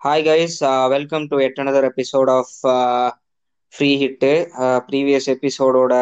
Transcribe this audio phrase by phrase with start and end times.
[0.00, 3.10] Hi guys, welcome to yet another episode of uh,
[3.72, 4.22] Free Hit.
[4.64, 5.94] Uh, previous எபிசோடோட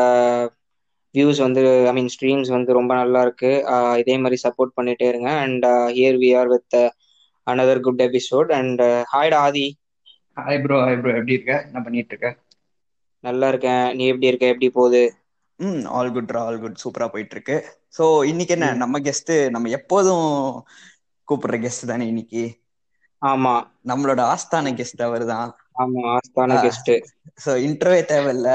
[1.15, 3.51] views வந்து I mean streams வந்து ரொம்ப நல்லா இருக்கு.
[3.75, 5.29] Uh, இதே மாதிரி சப்போர்ட் பண்ணிட்டே இருங்க.
[5.45, 5.67] And
[5.99, 6.77] here we are with
[7.47, 9.67] another good episode and ஹாய்டா Aadhi
[10.41, 11.55] hi bro hi bro எப்படி இருக்க?
[11.69, 12.33] என்ன பண்ணிட்டு இருக்க?
[13.21, 13.87] நல்லா இருக்கேன்.
[13.97, 14.53] நீ எப்படி இருக்க?
[14.55, 15.05] எப்படி போகுது?
[15.61, 17.59] ம் ஆல் குட் ஆல் குட் சூப்பரா போயிட்டு இருக்கு.
[17.99, 18.73] ஸோ இன்னைக்கு என்ன.
[18.83, 20.29] நம்ம கெஸ்ட் நம்ம எப்போதும்
[21.29, 22.45] கூப்பிடுற கெஸ்ட் தானே இன்னைக்கு?
[23.25, 23.53] ஆமா.
[23.87, 26.57] நம்மளோட ஆஸ்தான கெஸ்ட் அவர் தான் ஆமா ஆஸ்தான.
[26.65, 26.91] கெஸ்ட்
[27.45, 28.49] ஸோ இன்டர்வே தேவையில்ல.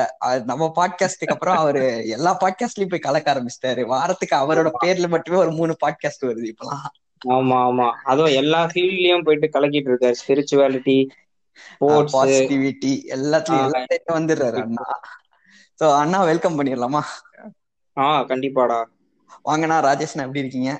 [0.43, 3.83] நம்ம பாட்காஸ்டுக்கு அப்புறம் அவரு எல்லா பாட்காஸ்ட்லயும் போய் கலக்க ஆரம்பிச்சிட்டாரு.
[3.85, 6.85] வாரத்துக்கு அவரோட பேர்ல மட்டுமே ஒரு மூணு பாட்காஸ்ட் வருது இப்பெல்லாம்.
[7.29, 7.87] ஆமா ஆமா.
[8.03, 10.19] அதுவும் எல்லா ஃபீல்ட்லயும் போயிட்டு கலக்கிட்டு இருக்காரு.
[10.21, 10.97] ஸ்பிரிச்சுவாலிட்டி
[12.13, 13.65] பாசிட்டிவிட்டி எல்லாத்துலயும்.
[13.67, 14.85] எல்லாத்தையும் வந்துடுறாரு அண்ணா.
[15.79, 17.01] ஸோ அண்ணா வெல்கம் பண்ணிடலாமா?
[17.97, 18.79] ஆ கண்டிப்பாடா.
[19.45, 20.71] வாங்கண்ணா ராஜேஷ்ண்ணா எப்படி இருக்கீங்க?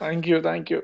[0.00, 0.80] Thank you, thank you.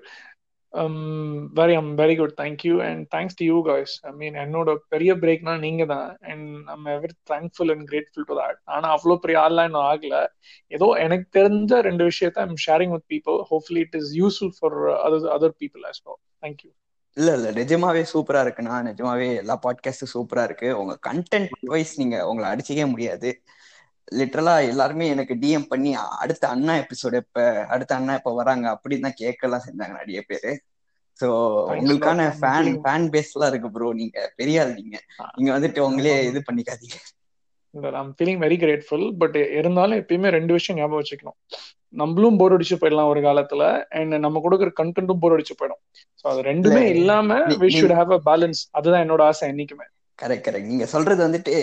[0.82, 2.32] Um, very, I'm very good.
[2.40, 3.90] Thank you, and thanks to you guys.
[4.00, 8.58] I mean, என்னோட பெரிய பிரேக்னா நீங்க தான் and I'm ever thankful and grateful to that
[8.64, 10.26] ஆனா அவ்வளோ பெரிய ஆள்லாம் இன்னும் ஆகல.
[10.68, 15.28] ஏதோ எனக்கு தெரிஞ்ச ரெண்டு விஷயத்த I'm sharing with people hopefully it is useful for other
[15.36, 16.70] other people as well thank you
[17.16, 17.50] இல்ல இல்ல.
[17.52, 18.76] நிஜமாவே சூப்பரா இருக்குண்ணா.
[18.90, 20.78] நிஜமாவே எல்லா பாட்காஸ்டும் சூப்பரா இருக்கு.
[20.78, 23.42] உங்க கண்டென்ட் வைஸ் நீங்க உங்களை அடிச்சிக்கவே முடியாது.
[24.12, 25.90] லிட்டரலா எல்லாருமே எனக்கு டிஎம் பண்ணி
[26.22, 30.52] அடுத்த அண்ணா எபிசோட் எப்ப அடுத்த அண்ணா எப்ப வராங்க அப்படின்னு தான் கேட்கலாம் செஞ்சாங்க நிறைய பேரு.
[31.20, 31.26] சோ
[31.74, 34.96] உங்களுக்கான ஃபேன் ஃபேன் பேஸ்லாம் இருக்கு ப்ரோ நீங்க பெரிய நீங்க.
[35.36, 36.96] நீங்க வந்துட்டு உங்களே இது பண்ணிக்காதீங்க.
[38.00, 41.38] I'm feeling very grateful but இருந்தாலும் எப்பயுமே ரெண்டு விஷயம் ஞாபகம் வச்சுக்கணும்.
[41.94, 43.64] நம்மளும் போர் அடிச்சு போயிடலாம் ஒரு காலத்துல
[43.98, 45.82] அண்ட் நம்ம கொடுக்குற கண்டென்ட்டும் போர் அடிச்சு போயிடும்.
[46.20, 49.86] ஸோ அது ரெண்டுமே இல்ல, இல்லாம we should have a balance அதுதான் என்னோட ஆசை என்னைக்குமே.
[50.18, 51.54] கரெக்ட் கரெக்ட் நீங்க சொல்றது வந்துட்டு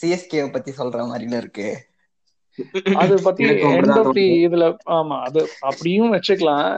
[0.00, 1.68] சிஎஸ்கே பத்தி சொல்ற மாதிரில இருக்கு.
[3.02, 4.26] அது பத்தி எண்ட் ஆஃப் தி.
[4.46, 4.64] இதுல
[4.98, 6.68] ஆமா அது அப்படியும் வச்சுக்கலாம்.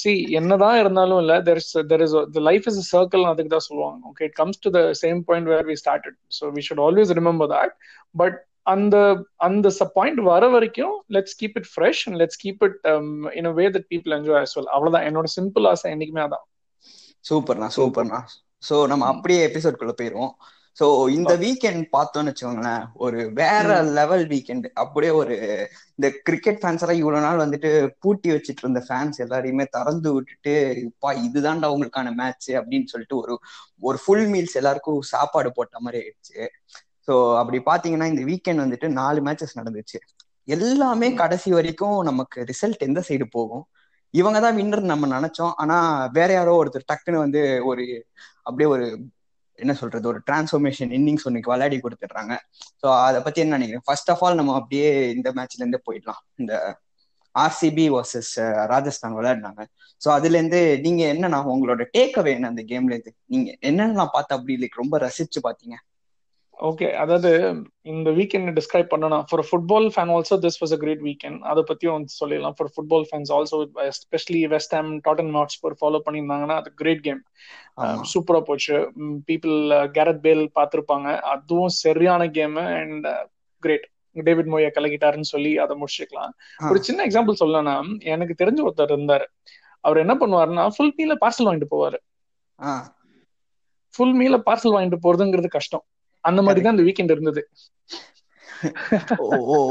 [0.00, 4.00] சி என்னதான் இருந்தாலும் இல்ல there is there is the life is circle அதுக்கு தான் சொல்லுவாங்க.
[4.10, 7.50] Okay it comes to the same point where we started so we should always remember
[7.54, 7.74] that
[8.14, 8.38] but
[8.72, 8.96] அந்த
[9.46, 12.78] அந்த பாயிண்ட் வர வரைக்கும் let's keep it fresh and let's keep it
[13.40, 14.68] in a way that people enjoy as well.
[14.76, 15.06] அவ்வளவுதான்.
[15.08, 16.44] என்னோட simple ஆசை என்னைக்குமே அதான்.
[17.24, 18.20] சூப்பர்ண்ணா சூப்பர்ண்ணா.
[18.62, 20.32] சோ நம்ம அப்படியே எபிசோட் குள்ள போயிருவோம்.
[20.80, 20.86] சோ
[21.16, 25.34] இந்த வீக்கெண்ட் பார்த்தோம்னு வச்சுக்கோங்களேன் ஒரு வேற லெவல் வீக்கெண்ட் அப்படியே ஒரு
[25.96, 27.70] இந்த கிரிக்கெட் ஃபேன்ஸ் எல்லாம் இவ்வளவு நாள் வந்துட்டு
[28.02, 30.54] பூட்டி வச்சிட்டு இருந்த ஃபேன்ஸ் எல்லாரையுமே திறந்து விட்டுட்டு
[31.04, 33.36] பா இதுதான்டா உங்களுக்கான மேட்ச் அப்படின்னு சொல்லிட்டு ஒரு
[33.88, 36.40] ஒரு ஃபுல் மீல்ஸ் எல்லாருக்கும் சாப்பாடு போட்ட மாதிரி ஆயிடுச்சு.
[37.08, 39.98] சோ அப்படி பாத்தீங்கன்னா இந்த வீக்கெண்ட் வந்துட்டு நாலு மேட்சஸ் நடந்துச்சு.
[40.48, 43.64] எல்லாமே கடைசி வரைக்கும் நமக்கு ரிசல்ட் எந்த சைடு போகும்?
[44.14, 45.54] இவங்க தான் வின்னர் நம்ம நினைச்சோம்.
[45.62, 45.76] ஆனா
[46.18, 47.84] வேற யாரோ ஒருத்தர் டக்குன்னு வந்து ஒரு
[48.42, 48.86] அப்படியே ஒரு
[49.62, 52.34] என்ன சொல்றது ஒரு டிரான்ஸ்ஃபர்மேஷன் இன்னிங்ஸ் ஒன்னுக்கு விளையாடி கொடுத்துட்றாங்க.
[52.82, 56.22] ஸோ அதை பத்தி என்ன நினைக்கிறேன் ஃபர்ஸ்ட் ஆஃப் ஆல் நம்ம அப்படியே இந்த மேட்ச்ல இருந்தே போயிடலாம்.
[56.36, 56.52] இந்த
[57.34, 58.32] ஆர்சிபி வர்சஸ்
[58.72, 59.62] ராஜஸ்தான் விளையாடினாங்க.
[60.02, 63.12] ஸோ அதுல இருந்து நீங்க என்னன்னா உங்களோட டேக் அவே என்ன அந்த கேம்ல இருந்து?
[63.26, 65.76] நீங்க என்னென்னலாம் பார்த்து அப்படி லைக் ரொம்ப ரசிச்சு பாத்தீங்க
[66.68, 67.30] ஓகே அதாவது
[67.92, 71.94] இந்த வீக்கெண்ட் டிஸ்கிரைப் பண்ணணும் for football fan also this was a great weekend அதை பத்தியும்
[71.96, 72.56] வந்து சொல்லிடலாம்.
[72.58, 73.58] For football fans also
[73.90, 77.22] especially West Ham Tottenham Hotspur follow பண்ணியிருந்தாங்கன்னா அது கிரேட் கேம்
[78.12, 78.76] சூப்பரா போச்சு.
[79.30, 79.56] பீப்புள்
[79.96, 81.08] கேரட் பேல் பார்த்திருப்பாங்க.
[81.34, 83.08] அதுவும் சரியான game and
[83.62, 86.32] great David Moyes கலக்கிட்டாருன்னு சொல்லி அதை முடிச்சுக்கலாம்.
[86.70, 87.74] ஒரு சின்ன எக்ஸாம்பிள் சொல்லணும்னா
[88.14, 89.26] எனக்கு தெரிஞ்ச ஒருத்தர் இருந்தாரு.
[89.84, 91.98] அவர் என்ன பண்ணுவாருன்னா ஃபுல் மீல பார்சல் வாங்கிட்டு போவாரு.
[93.94, 95.84] ஃபுல் மீல பார்சல் வாங்கிட்டு போறதுங்கிறது கஷ்டம்.
[96.20, 97.42] அந்த மாதிரி தான் இந்த வீக்கெண்ட் இருந்தது.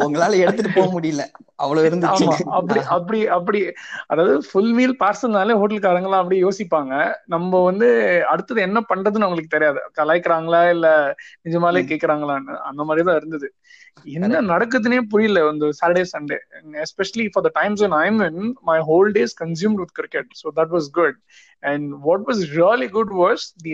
[0.03, 1.23] உங்களால எடுத்துட்டு போக முடியல.
[1.55, 2.25] அவ்வளவு இருந்துச்சு.
[2.57, 3.59] அப்படி அப்படி அப்படி.
[4.07, 6.93] அதாவது ஃபுல் மீல் பார்சல்னாலே ஹோட்டல்காரங்க எல்லாம் அப்படியே யோசிப்பாங்க.
[7.25, 7.87] நம்ம வந்து
[8.27, 9.81] அடுத்தது என்ன பண்றதுன்னு அவங்களுக்கு தெரியாது.
[9.99, 11.15] கலாய்க்கிறாங்களா இல்ல
[11.49, 11.89] நிஜமாலே ம்.
[11.91, 13.53] கேக்குறாங்களான்னு அந்த மாதிரி தான் இருந்தது.
[14.03, 15.51] என்ன நடக்குதுன்னே புரியல.
[15.51, 16.37] இந்த Saturday Sunday
[16.85, 20.25] especially for the times when I'm in my whole day is consumed with cricket.
[20.33, 21.15] So that was good.
[21.61, 23.73] And what was really good was the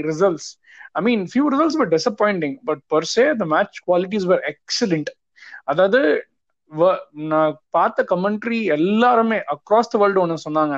[1.08, 5.10] mean few results were disappointing but per se the match qualities were excellent.
[5.72, 6.02] அதாவது
[7.32, 10.76] நான் பார்த்த commentary எல்லாருமே across the world ஒன்னு சொன்னாங்க.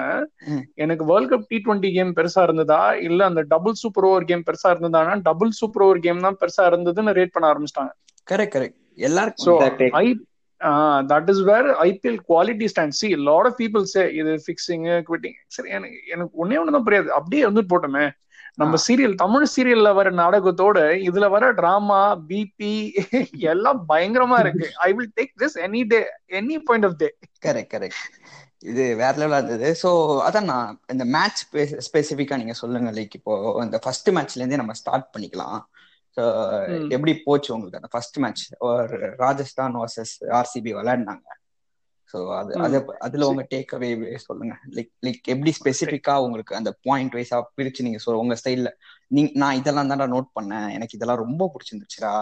[0.83, 2.79] எனக்கு world cup T twenty game பெருசா இருந்ததா?
[3.07, 5.13] இல்ல அந்த டபுள் சூப்பர் ஓவர் கேம் பெருசா இருந்ததானா?
[5.27, 7.93] டபுள் சூப்பர் ஓவர் கேம் தான் பெருசா இருந்ததுன்னு ரேட் பண்ண ஆரம்பிச்சிட்டாங்க.
[8.31, 8.77] கரெக்ட் கரெக்ட்
[9.07, 9.93] எல்லாருக்கும்.
[10.01, 10.05] I
[11.11, 15.69] that is where IPL quality stand see lot of people say இது ஃபிக்ஸிங் குவிட்டிங் சரி
[15.77, 17.09] எனக்கு எனக்கு ஒன்னே ஒன்று தான் புரியாது.
[17.19, 18.05] அப்படியே வந்துட்டு போட்டோமே.
[18.57, 18.75] நம்ம.
[18.85, 20.77] சீரியல் தமிழ் சீரியல்ல வர நாடகத்தோட
[21.07, 21.99] இதுல வர டிராமா
[22.29, 22.73] பிபி
[23.53, 24.67] எல்லாம் பயங்கரமா இருக்கு.
[24.87, 25.99] I will take this any day
[26.39, 27.09] any point of day
[27.47, 28.03] correct correct
[28.71, 29.67] இது வேற லெவலா இருந்தது.
[29.81, 29.89] ஸோ
[30.27, 31.41] அதான் நான் இந்த மேட்ச்
[31.87, 32.91] ஸ்பெசிஃபிக்கா நீங்க சொல்லுங்க.
[32.99, 33.33] லைக் இப்போ
[33.65, 35.59] இந்த ஃபர்ஸ்ட் மேட்ச்ல இருந்தே நம்ம ஸ்டார்ட் பண்ணிக்கலாம்.
[36.95, 41.27] எப்படி போச்சு உங்களுக்கு அந்த ஃபர்ஸ்ட் மேட்ச் ஒரு ராஜஸ்தான் வர்சஸ் ஆர்சிபி விளையாடினாங்க.
[42.13, 44.53] சோ அது அதுல உங்க டேக் அவே சொல்லுங்க.
[44.71, 48.71] லைக் லைக் எப்படி ஸ்பெசிபிக்கா உங்களுக்கு அந்த பாயிண்ட் வைஸா பிரிச்சு நீங்க சொல்ல உங்க ஸ்டைல்ல
[49.07, 50.71] நீங்க நான் இதெல்லாம் தான்டா நோட் பண்ணேன்.
[50.71, 52.13] எனக்கு இதெல்லாம் ரொம்ப பிடிச்சிருந்துச்சுடா.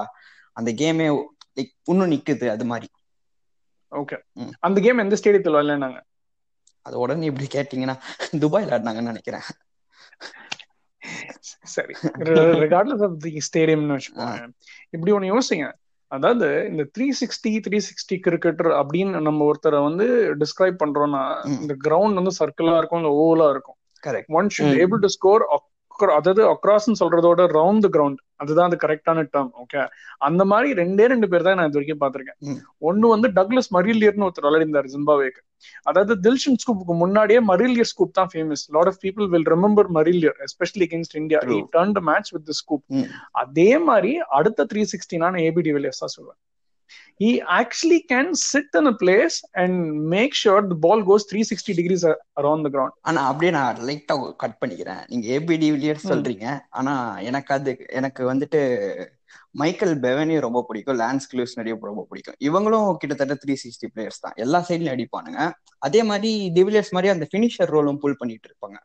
[0.54, 1.08] அந்த கேமே
[1.56, 2.88] லைக் இன்னும் நிக்குது அது மாதிரி.
[3.92, 4.18] ஓகே.
[4.60, 6.00] அந்த கேம் எந்த ஸ்டேடியத்தில் விளையாண்டாங்க?
[6.82, 7.96] அது உடனே இப்படி கேட்டீங்கன்னா
[8.32, 9.46] துபாய்ல ஆடினாங்கன்னு நினைக்கிறேன்.
[11.76, 11.94] சரி.
[12.64, 14.54] ரிகார்ட்லெஸ் ஆஃப் தி ஸ்டேடியம்னு வச்சுக்கோங்க.
[14.90, 15.66] இப்படி ஒண்ணு யோசிங்க.
[16.15, 20.06] அதாவது இந்த three sixty three sixty cricketer அப்படின்னு நம்ம ஒருத்தரை வந்து
[20.39, 21.23] டிஸ்கிரைப் பண்றோம்னா.
[21.62, 24.75] இந்த கிரவுண்ட் வந்து சர்க்கிளா இருக்கும் இல்ல ஓவலா இருக்கும் correct one shot.
[24.83, 25.45] Able to score
[26.18, 29.81] அதாவது அக்ராஸ் சொல்றதோட ரவுண்ட் த கிரவுண்ட் அதுதான் அது கரெக்டான டேர்ம் ஓகே
[30.27, 32.38] அந்த மாதிரி ரெண்டே ரெண்டு பேர் தான் நான் இது வரைக்கும் பாத்திருக்கேன்.
[32.89, 35.42] ஒன்னு வந்து டக்லஸ் மரிலியர்னு ஒருத்தர் விளையாடிந்தார் ஜிம்பாவேக்கு
[35.89, 40.88] அதாவது தில்ஷன் ஸ்கூப்புக்கு முன்னாடியே மரிலியர் ஸ்கூப் தான் famous lot of people will remember Marillier especially
[40.88, 41.42] against India
[41.75, 42.83] turn match with scoop.
[43.44, 46.39] அதே மாதிரி அடுத்த த்ரீ சிக்ஸ்டி நான் ஏபிடி வில்லியர்ஸ் தான் சொல்லுவேன்.
[47.23, 49.73] He actually can sit in a place and
[50.13, 52.03] make sure the ball goes 360 degrees
[52.39, 52.94] around the ground.
[53.09, 55.03] ஆனா அப்படியே நான் லைட்டா கட் பண்ணிக்கிறேன்.
[55.12, 56.09] நீங்க ஏபிடி வில்லியர்ஸ்.
[56.12, 56.47] சொல்றீங்க.
[56.79, 56.95] ஆனா
[57.29, 58.62] எனக்கு அது எனக்கு வந்துட்டு
[59.62, 61.00] மைக்கேல் பெவனியும் ரொம்ப பிடிக்கும்.
[61.01, 62.38] லான்ஸ் கிளூஸ் நிறைய ரொம்ப பிடிக்கும்.
[62.47, 64.35] இவங்களும் கிட்டத்தட்ட த்ரீ சிக்ஸ்டி பிளேயர்ஸ் தான்.
[64.45, 65.39] எல்லா சைட்லயும் அடிப்பானுங்க.
[65.88, 68.77] அதே மாதிரி டிவிலியர்ஸ் மாதிரி அந்த ஃபினிஷர் ரோலும் புல் பண்ணிட்டு இருப்பாங்க.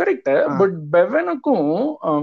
[0.00, 0.30] கரெக்ட்.
[0.58, 1.68] பட் பெவனுக்கும்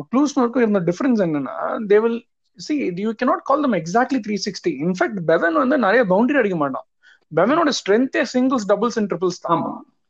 [0.09, 1.57] க்ளூஸ்னருக்கும் இருந்த டிஃபரன்ஸ் என்னன்னா
[1.91, 2.19] they will
[2.65, 2.73] see
[3.05, 6.85] you cannot call them exactly three sixty in fact Bevan வந்து நிறைய பவுண்டரி அடிக்க மாட்டான்.
[7.31, 9.63] பெவனோட ஸ்ட்ரென்த்தே சிங்கிள்ஸ் டபுள்ஸ் அண்ட் ட்ரிபிள்ஸ் தான்.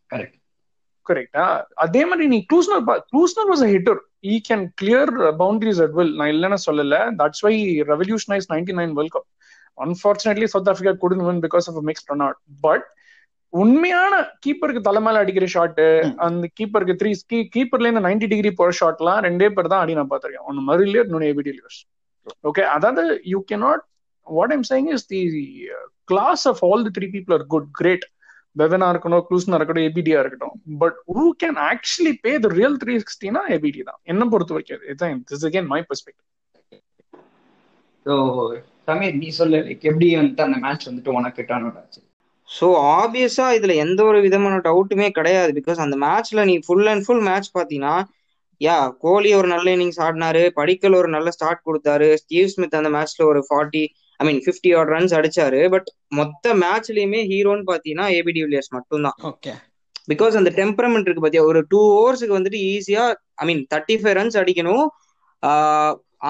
[0.09, 0.38] கரெக்ட்
[1.09, 1.45] கரெக்டா
[1.86, 4.00] அதே மாதிரி நீ Klusener Klusener was a hitter
[4.33, 6.97] he can clear boundaries at will நான் இல்லைன்னு சொல்லல.
[7.21, 7.53] That's why
[7.92, 9.30] revolutionise ninety nine world cup
[9.77, 12.86] unfortunately South Africa couldn't win because of mix run out but
[13.53, 14.13] உண்மையான
[14.45, 15.83] கீப்பருக்கு தலைமையில அடிக்கிற ஷாட்.
[16.25, 17.12] அந்த கீப்பருக்கு த்ரீ
[17.56, 20.48] கீப்பர்ல இருந்து ninety degree போற ஷாட்லாம் ரெண்டே பேர் தான் ஆடி நான் பார்த்திருக்கேன்.
[20.50, 21.80] ஒன்னு மரிலியர் இன்னொன்னு ஏபிடி லியர்ஸ்
[22.50, 23.83] ஓகே அதாவது you cannot
[24.27, 25.22] what I'm saying is the
[26.12, 28.06] class of all the three people are good great
[28.56, 29.88] பெவனா இருக்கணும் க்ளூஸ்னா இருக்கட்டும்.
[29.88, 34.00] ஏபிடியா இருக்கட்டும் but who can actually pay the real three சிக்ஸ்டினா ABD தான்?
[34.12, 36.24] என்ன பொறுத்த வரைக்கும் இதுதான் this again my perspective
[38.06, 38.16] so
[38.88, 42.01] Sameer நீ சொல்லு எப்படி வந்துட்டு அந்த மேட்ச் வந்துட்டு உனக்கு டர்ன் அவுட் ஆச்சு?
[42.50, 42.68] ஸோ
[42.98, 45.51] ஆப்வியஸா இதுல எந்த ஒரு விதமான டவுட்டுமே கிடையாது.
[45.60, 47.95] பிகாஸ் அந்த மேட்ச்ல நீ ஃபுல் அண்ட் ஃபுல் மேட்ச் பாத்தீங்கன்னா
[48.62, 50.44] யா கோலி ஒரு நல்ல இன்னிங்ஸ் ஆடினாரு.
[50.60, 52.10] படிக்கல் ஒரு நல்ல ஸ்டார்ட் கொடுத்தாரு.
[52.22, 53.84] ஸ்டீவ் ஸ்மித் அந்த மேட்ச்ல ஒரு forty
[54.19, 55.62] I mean fifty odd runs அடிச்சாரு.
[55.74, 59.18] பட் மொத்த மேட்ச்லயுமே ஹீரோன்னு பாத்தீங்கன்னா ஏபிடி வில்லியர்ஸ் மட்டும்தான்.
[59.31, 59.54] ஓகே.
[60.12, 63.04] பிகாஸ் அந்த டெம்பரமெண்ட் இருக்கு பாத்தியா ஒரு டூ ஓவர்ஸுக்கு வந்துட்டு ஈஸியா
[63.42, 64.86] I mean thirty five runs அடிக்கணும்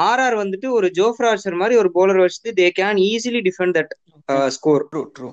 [0.06, 3.94] ஆர்ஆர் வந்துட்டு ஒரு ஜோஃப்ராச்சர் மாதிரி ஒரு போலர் வச்சுட்டு they can easily defend that
[4.50, 5.30] score true true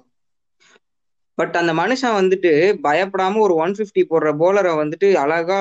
[1.39, 2.51] but அந்த மனுஷன் வந்துட்டு
[2.87, 5.61] பயப்படாம ஒரு ஒன் பிப்டி போடுற போலரை வந்துட்டு அழகா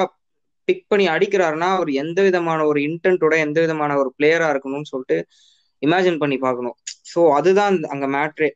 [0.68, 5.18] பிக் பண்ணி அடிக்கிறாருன்னா அவர் எந்த விதமான ஒரு இன்டென்ட்டோட எந்த விதமான ஒரு பிளேயரா இருக்கணும்னு சொல்லிட்டு
[5.82, 6.76] இமேஜின் பண்ணி பார்க்கணும்.
[7.12, 8.50] ஸோ அதுதான் அங்க மேட்ரே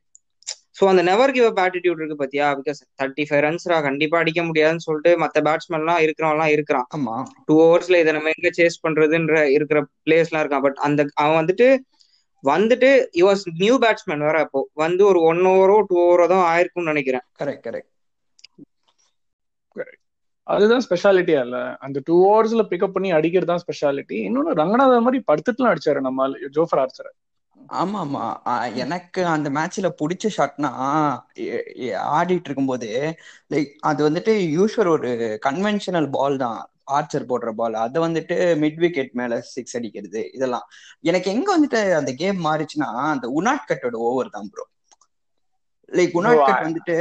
[0.77, 2.47] ஸோ அந்த நெவர் கிவ் அப் ஆட்டிடியூட் இருக்கு பாத்தியா?
[2.59, 6.87] பிகாஸ் தேர்ட்டி ஃபைவ் ரன்ஸ்ரா கண்டிப்பா அடிக்க முடியாதுன்னு சொல்லிட்டு மத்த பேட்ஸ்மேன்லாம் இருக்கிறவன்லாம் இருக்கிறான்.
[6.95, 7.15] ஆமா.
[7.47, 10.65] டூ ஓவர்ஸ்ல இதை நம்ம எங்க சேஸ் பண்றதுன்ற இருக்கிற பிளேயர்ஸ் எல்லாம் இருக்கான்.
[10.67, 11.67] பட் அந்த அவன் வந்துட்டு
[12.43, 12.89] வந்துட்டு
[13.21, 14.61] வாஸ் நியூ பேட்ஸ்மேன் வேற அப்போ.
[14.83, 17.25] வந்து ஒரு ஒன் ஓவரோ டூ ஓவரோ தான் ஆயிருக்கும்னு நினைக்கிறேன்.
[17.39, 17.91] கரெக்ட் கரெக்ட்
[20.47, 25.73] அதுதான் ஸ்பெஷாலிட்டியா இல்ல அந்த டூ ஹவர்ஸ்ல பிக்கப் பண்ணி அடிக்கிறது தான் ஸ்பெஷாலிட்டி இன்னொன்னு ரங்கநாதன் மாதிரி படுத்துட்டுலாம்
[25.73, 26.27] அடிச்சாரு நம்ம
[26.57, 27.11] ஜோஃபர் ஆர்ச்சர்.
[27.75, 28.23] ஆமா ஆமா
[28.83, 30.69] எனக்கு அந்த மேட்ச்ல பிடிச்ச ஷாட்னா
[32.15, 32.89] ஆடிட்டு இருக்கும்போது
[33.53, 35.11] லைக் அது வந்துட்டு யூஸ்வல் ஒரு
[35.47, 36.59] கன்வென்ஷனல் பால் தான்.
[36.95, 40.65] ஆர்ச்சர் போடுற பால் அதை வந்துட்டு மிட் விக்கெட் மேல சிக்ஸ் அடிக்கிறது இதெல்லாம்.
[41.03, 44.65] எனக்கு எங்க வந்துட்டு அந்த கேம் மாறிச்சுன்னா அந்த உனாட் கட்டோட ஓவர் தான் ப்ரோ
[45.91, 46.95] லைக் உனாட் கட் வந்துட்டு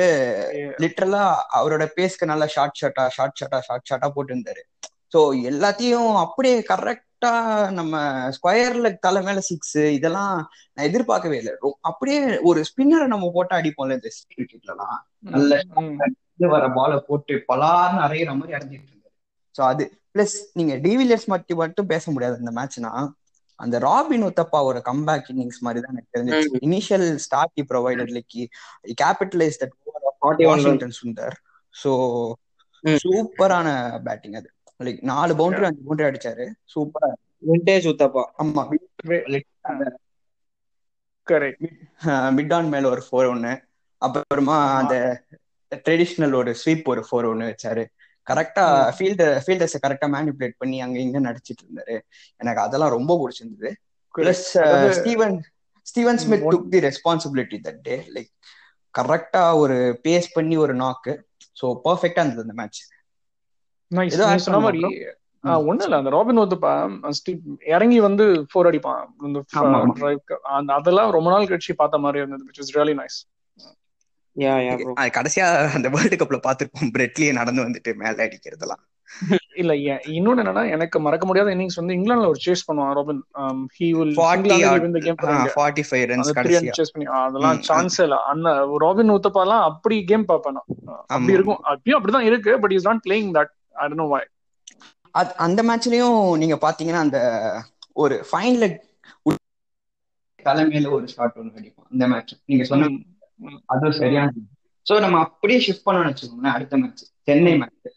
[0.82, 1.22] லிட்டரலா
[1.58, 4.62] அவரோட பேஸ்க்கு நல்லா ஷார்ட் ஷாட்டா ஷார்ட் ஷாட்டா ஷார்ட் ஷாட்டா போட்டு இருந்தாரு
[5.12, 7.32] ஸோ எல்லாத்தையும் அப்படியே கரெக்டா
[7.70, 7.94] நம்ம
[8.36, 10.32] ஸ்கொயர்ல தலை மேல சிக்ஸ் இதெல்லாம்
[10.76, 11.52] நான் எதிர்பார்க்கவே இல்லை.
[11.82, 14.96] அப்படியே ஒரு ஸ்பின்னரை நம்ம போட்டா அடிப்போம்ல இந்த கிரிக்கெட்லாம்
[15.28, 15.60] நல்ல
[16.54, 19.14] வர பாலை போட்டு பலார்னு அரைகிற மாதிரி அரைஞ்சிட்டு இருந்தாரு.
[19.54, 22.92] ஸோ அது பிளஸ் நீங்க டிவிலியர்ஸ் பத்தி மட்டும் பேச முடியாது இந்த மேட்ச்னா
[23.60, 26.60] அந்த ராபின் உத்தப்பாவோட கம்பேக் இன்னிங்ஸ் மாதிரி தான் எனக்கு தெரிஞ்சிச்சு.
[26.68, 28.34] Initial start he provided like
[29.02, 29.74] capitalise that
[30.22, 31.36] one Washington Sundar
[31.74, 31.92] so.
[32.84, 33.68] சூப்பரான
[34.06, 34.48] பேட்டிங் அது.
[34.80, 36.44] லைக் நாலு பவுண்டரி அஞ்சு பவுண்டரி அடிச்சாரு.
[36.74, 37.10] சூப்பரா
[37.48, 38.22] விண்டேஜ் உத்தப்பா.
[38.42, 38.62] ஆமா.
[41.26, 41.68] கரெக்ட்
[42.38, 43.52] மிட் ஆன் மேல ஒரு ஃபோர் ஒன்னு
[44.02, 44.94] அப்புறமா அந்த
[45.86, 47.84] ட்ரெடிஷ்னல் ஒரு ஸ்வீப் ஒரு ஃபோர் ஒன்னு வச்சாரு.
[48.26, 48.64] கரெக்டா
[48.96, 51.96] ஃபீல்டர் ஃபீல்டர்ஸை கரெக்டா மேனிபுலேட் பண்ணி அங்க இங்க நடிச்சிட்டு இருந்தாரு.
[52.40, 53.70] எனக்கு அதெல்லாம் ரொம்ப பிடிச்சிருந்தது.
[54.14, 54.44] Plus
[54.98, 55.36] Steven
[55.86, 58.30] Steven Smith took the responsibility that day like
[58.94, 61.12] கரெக்டா ஒரு பேஸ் பண்ணி ஒரு நாக்கு
[61.56, 62.80] ஸோ பர்ஃபெக்டா இருந்தது அந்த மேட்ச்
[64.44, 64.80] சொன்ன மாதிரி
[65.64, 65.96] ஒண்ணும் இல்ல.
[66.00, 66.70] அந்த ராபின் வந்துப்பா
[67.72, 69.02] இறங்கி வந்து ஃபோர் அடிப்பான்.
[70.56, 73.18] அந்த அதெல்லாம் ரொம்ப நாள் கழிச்சு பார்த்த மாதிரி இருந்தது விச் இஸ் ரியலி நைஸ்
[74.96, 78.82] அது கடைசியா அந்த வேர்ல்டு கப்ல பாத்துருப்போம் பிரெட்லியே நடந்து வந்துட்டு மேல அடிக்கிறதெல்லாம்.
[79.60, 79.72] இல்ல
[80.12, 83.20] இன்னொன்னு என்னன்னா எனக்கு மறக்க முடியாத இன்னிங்ஸ் வந்து இங்கிலாந்துல ஒரு சேஸ் பண்ணுவான் ராபின்
[83.76, 85.18] ஹி வில் ஃபார்ட்டி இந்த கேம்
[85.54, 86.74] ஃபார்ட்டி ஃபைவ் ரன்ஸ் அந்த த்ரீ கடைசியா.
[86.78, 88.16] சேஸ் பண்ணி அதெல்லாம் சான்ஸ் இல்ல.
[88.32, 88.48] அந்த
[88.84, 90.56] ராபின் உத்தப்பாலாம் அப்படி கேம் பார்ப்பேன்?
[90.58, 90.68] நான்.
[91.08, 91.36] அப்படி.
[91.36, 91.60] இருக்கும்.
[91.72, 94.22] அப்பயும் அப்படிதான் இருக்கு but is not playing that I don't know why
[95.44, 97.18] அந்த மேட்ச்லயும் நீங்க பாத்தீங்கன்னா அந்த
[97.96, 98.74] ஒரு ஃபைனல்
[100.40, 102.88] தலைமையில ஒரு ஷாட் ஒன்று அடிப்போம் இந்த மேட்ச் நீங்க சொன்ன
[103.72, 104.30] அதுவும் சரியான
[104.86, 107.88] சோ நம்ம அப்படியே ஷிஃப்ட் பண்ணணும்னு வச்சுக்கோங்களேன் அடுத்த மேட்ச் சென்னை மேட்ச்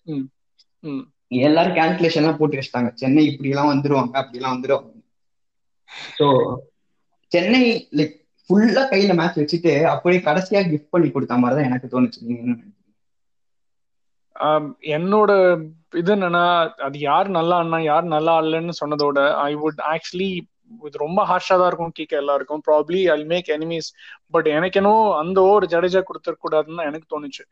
[1.41, 2.89] எல்லாரும் கேல்குலேஷன் எல்லாம் போட்டு வச்சிட்டாங்க.
[3.01, 4.91] சென்னை இப்படி எல்லாம் வந்துருவாங்க அப்படி எல்லாம் வந்துருவாங்க
[6.17, 6.27] சோ
[7.31, 7.61] சென்னை
[7.97, 8.15] லைக்
[8.49, 12.19] ஃபுல்லா கையில மேட்ச் வச்சுட்டு அப்படியே கடைசியா கிஃப்ட் பண்ணி கொடுத்த மாதிரி தான் எனக்கு தோணுச்சு.
[12.21, 12.55] நீங்க என்ன
[14.93, 15.31] என்னோட
[15.99, 16.43] இது என்னன்னா
[16.87, 20.29] அது யார் நல்லா ஆடினா யார் நல்லா ஆடலன்னு சொன்னதோட ஐ வுட் ஆக்சுவலி
[20.87, 22.61] இது ரொம்ப ஹார்ஷா தான் இருக்கும் கேட்க எல்லாருக்கும்.
[22.67, 23.89] Probably I make enemies
[24.35, 27.43] but எனக்கு என்னவோ அந்த ஓவர் ஜடேஜா கொடுத்துருக்க கூடாதுன்னு தான் எனக்கு தோணுச்சு.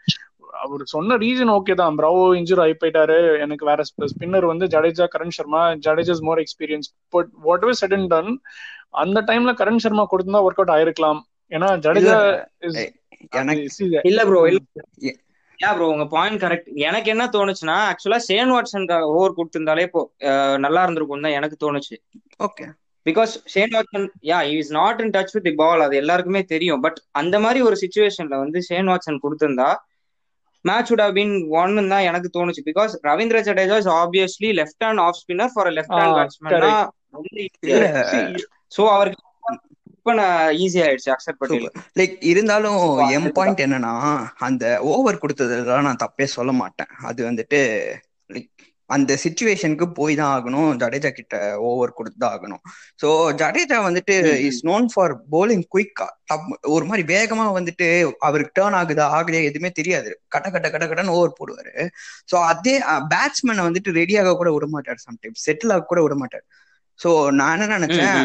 [0.64, 1.96] அவர் சொன்ன ரீசன் ஓகே தான்.
[2.00, 3.18] ப்ராவோ இன்ஜூர் ஆகி போயிட்டாரு.
[3.46, 7.32] எனக்கு வேற ஸ்பின்னர் வந்து Jadeja Karan Sharma Jadeja's more experience but
[7.66, 8.32] whatever said and done
[9.04, 11.22] அந்த டைம்ல கரண் சர்மா கொடுத்திருந்தா ஒர்க் அவுட் ஆயிருக்கலாம்.
[11.52, 12.18] ஏன்னா ஜடேஜா
[14.12, 14.42] இல்ல ப்ரோ
[15.60, 20.02] யா ப்ரோ உங்க பாயிண்ட் கரெக்ட் எனக்கு என்ன தோணுச்சுன்னா ஆக்சுவலா சேன் வாட்சன் ஓவர் கொடுத்திருந்தாலே இப்போ
[20.66, 21.96] நல்லா இருந்திருக்கும் தான் எனக்கு தோணுச்சு.
[22.48, 22.66] Okay
[23.06, 26.82] because Shane Watson ya is not in touch with the ball அது எல்லாருக்குமே தெரியும்.
[26.86, 29.70] பட் அந்த மாதிரி ஒரு சுச்சுவேஷன்ல வந்து ஷேன் வாட்சன் கொடுத்திருந்தா
[30.66, 32.62] மேட்ச் would have been ஒன்னு தான் எனக்கு தோணுச்சு.
[32.70, 36.56] Because Ravindra Jadeja is obviously left hand off spinner for left hand batsman
[38.72, 39.22] so அவருக்கு
[40.64, 41.70] ஈஸி ஆயிடுச்சு அக்செப்ட் பட்டேல்
[42.00, 42.82] லைக் இருந்தாலும்
[43.16, 43.30] என்.
[43.38, 43.94] பாயிண்ட் என்னன்னா
[44.48, 46.92] அந்த ஓவர் கொடுத்ததெல்லாம் நான் தப்பே சொல்ல மாட்டேன்.
[47.10, 47.60] அது வந்துட்டு
[48.30, 48.52] லைக்
[48.90, 50.72] அந்த சுச்சுவேஷனுக்கு போய் தான் ஆகணும்.
[50.82, 51.36] ஜடேஜா கிட்ட
[51.70, 52.62] ஓவர் கொடுத்து தான் ஆகணும்.
[53.02, 53.08] ஸோ
[53.42, 54.16] ஜடேஜா வந்துட்டு.
[54.48, 56.08] இஸ் நோன் ஃபார் bowling குயிக்கா
[56.76, 57.88] ஒரு மாதிரி வேகமா வந்துட்டு
[58.28, 60.12] அவருக்கு டேர்ன் ஆகுதா ஆகுதா எதுவுமே தெரியாது.
[60.36, 61.74] கட்ட கட்ட கட்ட கட்டன்னு ஓவர் போடுவாரு.
[62.32, 62.76] ஸோ அதே
[63.14, 66.46] பேட்ஸ்மேனை வந்துட்டு ரெடியாக கூட விட மாட்டார் சம்டைம்ஸ் செட்டில் ஆக கூட விட மாட்டார்.
[67.00, 68.20] ஸோ நான் என்ன நினைச்சேன்?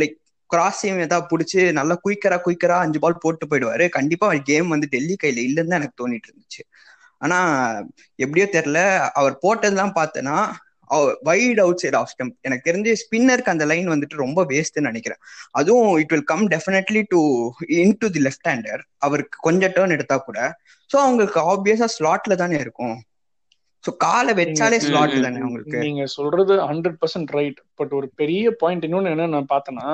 [0.00, 0.16] லைக்
[0.50, 3.84] கிராஸையும் ஏதாவது பிடிச்சி நல்லா குயிக்கரா குயிக்கரா அஞ்சு பால் போட்டு போயிடுவாரு.
[3.98, 6.62] கண்டிப்பா கேம் வந்து டெல்லி கையில இல்லைன்னு தான் எனக்கு தோணிட்டு இருந்துச்சு.
[7.22, 7.38] ஆனா
[8.18, 8.80] எப்படியோ தெரியல
[9.20, 10.36] அவர் போட்டதெல்லாம் பார்த்தேன்னா
[11.28, 15.20] wide out side off stump எனக்கு தெரிஞ்சு ஸ்பின்னருக்கு அந்த லைன் வந்துட்டு ரொம்ப வேஸ்ட்னு நினைக்கிறேன்.
[15.58, 17.20] அதுவும் it will come definitely to
[18.02, 20.38] into the left hander அவருக்கு கொஞ்சம் டேர்ன் எடுத்தா கூட.
[20.90, 22.96] ஸோ அவங்களுக்கு ஆப்வியஸா ஸ்லாட்ல தானே இருக்கும்.
[23.84, 25.78] ஸோ காலை வச்சாலே ஸ்லாட் தானே அவங்களுக்கு.
[25.86, 29.88] நீங்க சொல்றது ஹண்ட்ரட் பர்சன்ட் ரைட் பட் ஒரு பெரிய பாயிண்ட் இன்னொன்னு என்ன நான் பார்த்தேன்னா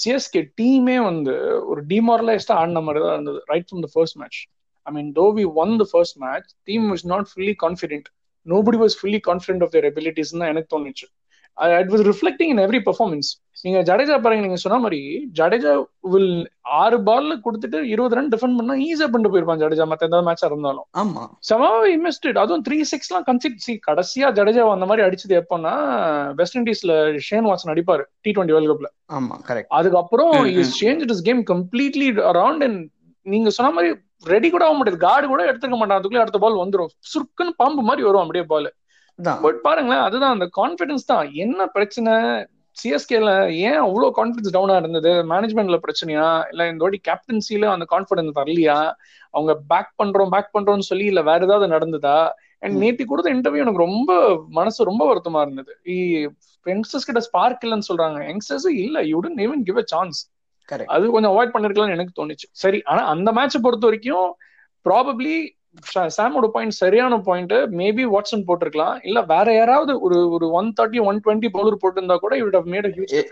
[0.00, 1.34] சிஎஸ்கே டீமே வந்து
[1.72, 4.40] ஒரு டிமாரலைஸ்டா ஆடின மாதிரி தான் இருந்தது right from the first match
[4.86, 8.08] I mean though we won the first match team was not fully confident
[8.46, 11.06] nobody was fully confident of their abilities தான் எனக்கு தோணுச்சு.
[11.78, 13.28] It was reflecting in every performance
[13.64, 15.00] நீங்க ஜடேஜா பாருங்க நீங்க சொன்ன மாதிரி
[15.38, 15.72] Jadeja
[16.12, 16.30] will
[16.78, 20.86] ஆறு பால்ல கொடுத்துட்டு இருபது ரன் டிஃபெண்ட் பண்ணா ஈஸியா பண்ணிட்டு போயிருப்பான் ஜடேஜா மத்த எந்த மேட்சா இருந்தாலும்.
[21.00, 21.22] ஆமா.
[21.48, 25.74] செமாவே மிஸ்டட் அதுவும் த்ரீ சிக்ஸ்லாம் கன்சிட் சி கடைசியா ஜடேஜா அந்த மாதிரி அடிச்சது எப்போன்னா
[26.40, 26.94] வெஸ்ட் இண்டீஸ்ல
[27.28, 32.08] ஷேன் வாட்சன் அடிப்பாரு டி டுவெண்ட்டி வேர்ல்ட் கப்ல ஆமா கரெக்ட் அதுக்கப்புறம் is change is game completely
[32.32, 32.80] around and
[33.26, 33.90] நீங்க சொன்ன மாதிரி
[34.22, 35.98] ரெடி கூட ஆக மாட்டேது கார்டு கூட எடுத்துக்க மாட்டான்.
[35.98, 36.92] அதுக்குள்ளே அடுத்த பால் வந்துரும்.
[37.10, 38.70] சுருக்குன்னு பாம்பு மாதிரி வரும் அப்படியே பால்
[39.42, 41.30] பட் பாருங்களேன் அதுதான் அந்த கான்பிடன்ஸ் தான்.
[41.34, 42.12] என்ன பிரச்சனை?
[42.76, 45.10] சிஎஸ்கேல ஏன் அவ்வளவு கான்பிடன்ஸ் டவுனா இருந்தது?
[45.30, 46.26] மேனேஜ்மெண்ட்ல பிரச்சனையா?
[46.50, 48.76] இல்ல இந்த வாட்டி கேப்டன்சில அந்த கான்பிடன்ஸ் வரலையா?
[49.34, 52.18] அவங்க பேக் பண்றோம் பேக் பண்றோம்னு சொல்லி இல்ல வேற ஏதாவது நடந்ததா?
[52.62, 52.76] அண்ட்.
[52.82, 54.10] நேத்தி கொடுத்த இன்டர்வியூ எனக்கு ரொம்ப
[54.50, 55.72] மனசு ரொம்ப வருத்தமா இருந்தது.
[56.66, 58.18] யங்ஸ்டர்ஸ் கிட்ட ஸ்பார்க் இல்லைன்னு சொல்றாங்க.
[58.30, 60.20] யங்ஸ்டர்ஸ் இல்ல you don't even give a chance
[60.94, 62.46] அது கொஞ்சம் அவாய்ட் பண்ணிருக்கலாம்னு எனக்கு தோணுச்சு.
[62.62, 64.28] சரி ஆனா அந்த மேட்சை பொறுத்த வரைக்கும்
[64.86, 65.34] ப்ராபப்ளி
[66.16, 68.96] சாமோட பாயிண்ட் சரியான பாயிண்ட் மேபி வாட்ஸன் போட்டிருக்கலாம்.
[69.08, 72.88] இல்ல வேற யாராவது ஒரு ஒரு one thirty one twenty bowler போட்டிருந்தா கூட ஹவ் மேட்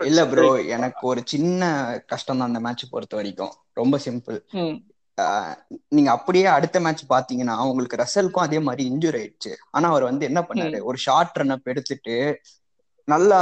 [0.09, 1.71] இல்ல ப்ரோ எனக்கு ஒரு சின்ன
[2.11, 3.53] கஷ்டம் தான் அந்த மேட்ச் பொறுத்த வரைக்கும்.
[3.73, 4.39] ரொம்ப சிம்பிள்
[5.95, 9.51] நீங்க அப்படியே அடுத்த மேட்ச் பாத்தீங்கன்னா உங்களுக்கு ரசலுக்கும் அதே மாதிரி இன்ஜுரி ஆயிடுச்சு.
[9.71, 10.79] ஆனா அவர் வந்து என்ன பண்ணாரு?
[10.89, 12.15] ஒரு ஷார்ட் ரன் அப் எடுத்துட்டு
[13.07, 13.39] நல்லா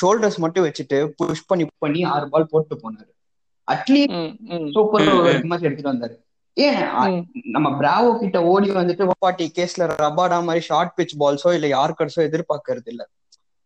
[0.00, 3.10] ஷோல்டர்ஸ் மட்டும் வச்சுட்டு புஷ் பண்ணி பண்ணி ஆறு பால் போட்டு போனாரு.
[3.68, 4.14] அட்லீஸ்ட்
[4.72, 5.04] சூப்பர்
[5.50, 6.14] மேட்ச் எடுத்துட்டு வந்தாரு.
[6.56, 6.80] ஏன்
[7.54, 12.90] நம்ம பிராவோ கிட்ட ஓடி வந்துட்டு ஓபாட்டி கேஸ்ல ரபாடா மாதிரி ஷார்ட் பிச் பால்ஸோ இல்ல யார்கர்ஸோ எதிர்பார்க்கறது
[12.92, 13.02] இல்ல.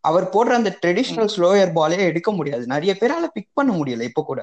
[0.05, 2.64] அவர் போடுற அந்த ட்ரெடிஷனல் ஸ்லோயர் பாலே எடுக்க முடியாது.
[2.67, 4.40] நிறைய பேரால பிக் பண்ண முடியல இப்ப கூட.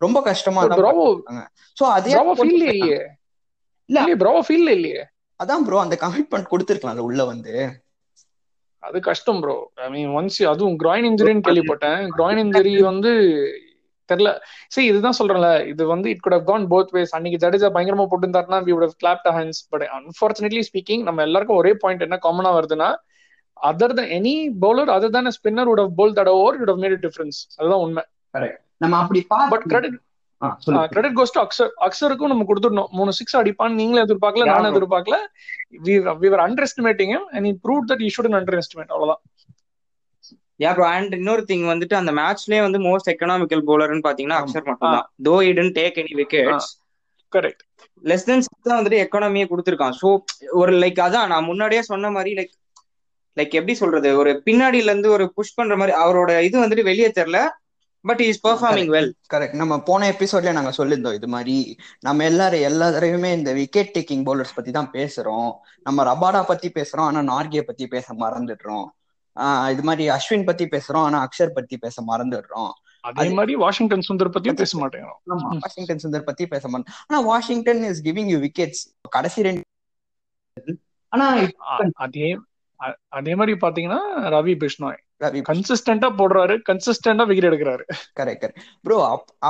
[0.00, 0.62] ரொம்ப கஷ்டமா
[1.76, 2.12] சோ அதே
[2.48, 2.98] இல்லையே.
[3.88, 4.00] இல்ல.
[4.22, 5.02] ப்ராவோ ஃபீல் இல்லையே.
[5.40, 7.54] அதான் ப்ரோ அந்த கமிட்மெண்ட் கொடுத்துருக்கலாம் உள்ள வந்து.
[8.82, 12.02] அது கஷ்டம் ப்ரோ ஐ மீன் ஒன்ஸ் அதுவும் கிராயின் இன்ஜுரின்னு கேள்விப்பட்டேன்.
[12.16, 13.12] கிராயின் இன்ஜுரி வந்து
[14.12, 14.30] தெரியல.
[14.74, 15.50] சரி இதுதான் சொல்றேன்ல.
[15.72, 18.98] இது வந்து it could have gone both ways அன்னைக்கு ஜடேஜா பயங்கரமா போட்டுருந்தாருன்னா we would have
[19.04, 22.90] clapped hands but unfortunately speaking நம்ம எல்லாருக்கும் ஒரே பாயிண்ட் என்ன காமனா வருதுன்னா
[23.70, 24.34] other than any
[24.64, 28.04] bowler other than spinner would have bowl that over would have made difference அதுதான் உண்மை.
[28.84, 29.20] நம்ம அப்படி
[29.54, 29.96] but credit
[30.94, 32.90] credit goes to Axar அக்சருக்கும் நம்ம கொடுத்துடணும்.
[32.98, 34.74] மூணு சிக்ஸ் அடிப்பான்னு நீங்களே எதிர்பார்க்கல நானும்.
[34.74, 35.16] எதிர்பார்க்கல.
[36.20, 38.92] We were underestimating him and he proved that he shouldn't underestimate.
[38.96, 39.22] அவ்வளவுதான்.
[40.60, 44.38] யா ப்ரோ அண்ட் இன்னொரு திங் வந்துட்டு அந்த மேட்ச்லயே வந்து மோஸ்ட் எக்கனாமிக்கல் போலர்னு பாத்தீங்கன்னா.
[44.42, 46.70] அக்ஷர் மட்டும் தான் though he didn't take any wickets
[47.32, 47.62] correct
[48.04, 49.96] less than six தான் வந்துட்டு எக்கானமியே கொடுத்துருக்கான்.
[50.00, 50.08] ஸோ
[50.62, 52.52] ஒரு லைக் அதான் நான் முன்னாடியே சொன்ன மாதிரி லைக்
[53.36, 54.10] லைக் எப்படி சொல்றது?
[54.20, 57.40] ஒரு பின்னாடில இருந்து ஒரு புஷ் பண்ற மாதிரி அவரோட இது வந்துட்டு வெளியே தெரியல.
[58.04, 61.56] But is performing well correct நம்ம போன எபிசோட்ல நாங்க சொல்லியிருந்தோம் இது மாதிரி.
[62.06, 65.50] நம்ம எல்லாரும் எல்லா தடவையுமே இந்த விக்கெட் டேக்கிங் பவுலர்ஸ் பத்தி தான் பேசுறோம்.
[65.86, 67.08] நம்ம ரபாடா பத்தி பேசுறோம்.
[67.10, 68.86] ஆனா நார்கே பத்தி பேச மறந்துடுறோம்.
[69.72, 71.06] இது மாதிரி அஸ்வின் பத்தி பேசுறோம்.
[71.08, 72.70] ஆனா அக்ஷர் பத்தி பேச மறந்துடுறோம்.
[73.08, 75.20] அதே மாதிரி வாஷிங்டன் சுந்தர் பத்தியும் பேச மாட்டேங்கிறோம்.
[75.64, 76.94] வாஷிங்டன் சுந்தர் பத்தி பேச மாட்டோம்.
[77.08, 78.82] ஆனா Washington is giving you wickets
[79.16, 80.76] கடைசி ரெண்டு
[81.12, 81.26] ஆனா
[82.06, 82.28] அதே
[83.18, 84.00] அதே மாதிரி பாத்தீங்கன்னா
[84.34, 86.54] ரவி பிஷ்னாய் ரவி கன்சிஸ்டன்டா போடுறாரு.
[86.68, 87.84] கன்சிஸ்டன்டா விக்கெட் எடுக்கிறாரு.
[88.18, 88.98] கரெக்ட் கரெக்ட் ப்ரோ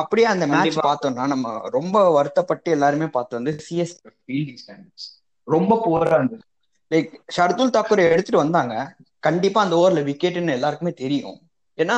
[0.00, 0.78] அப்படியே அந்த மேட்ச்.
[0.86, 3.94] பார்த்தோம்னா நம்ம ரொம்ப வருத்தப்பட்டு எல்லாருமே பார்த்தோம் வந்து சிஎஸ்
[4.26, 5.08] ஃபீல்டிங் ஸ்டாண்டர்ட்ஸ்
[5.48, 6.42] ரொம்ப புவரா இருந்தது.
[6.90, 8.74] லைக் ஷர்துல் தாக்கூர் எடுத்துட்டு வந்தாங்க.
[9.22, 11.38] கண்டிப்பா அந்த ஓவர்ல விக்கெட்னு எல்லாருக்குமே தெரியும்.
[11.78, 11.96] ஏன்னா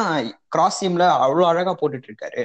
[0.48, 2.42] கிராஸ் சீம்ல அவ்வளவு அழகா போட்டுட்டு இருக்காரு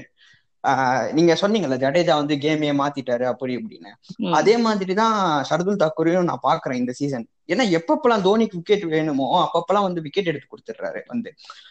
[0.64, 3.92] ஆஹ் நீங்க சொன்னீங்கல்ல ஜடேஜா வந்து கேமையே மாத்திட்டாரு அப்படி இப்படின்னு.
[4.34, 5.18] அதே மாதிரி தான்
[5.50, 10.48] ஷர்துல் தாக்கூரையும் நான் பாக்குறேன் இந்த சீசன் ஏன்னா எப்பப்பெல்லாம் தோனிக்கு விக்கெட் வேணுமோ அப்பப்பெல்லாம் வந்து விக்கெட் எடுத்து
[10.48, 11.30] கொடுத்துடுறாரு வந்து.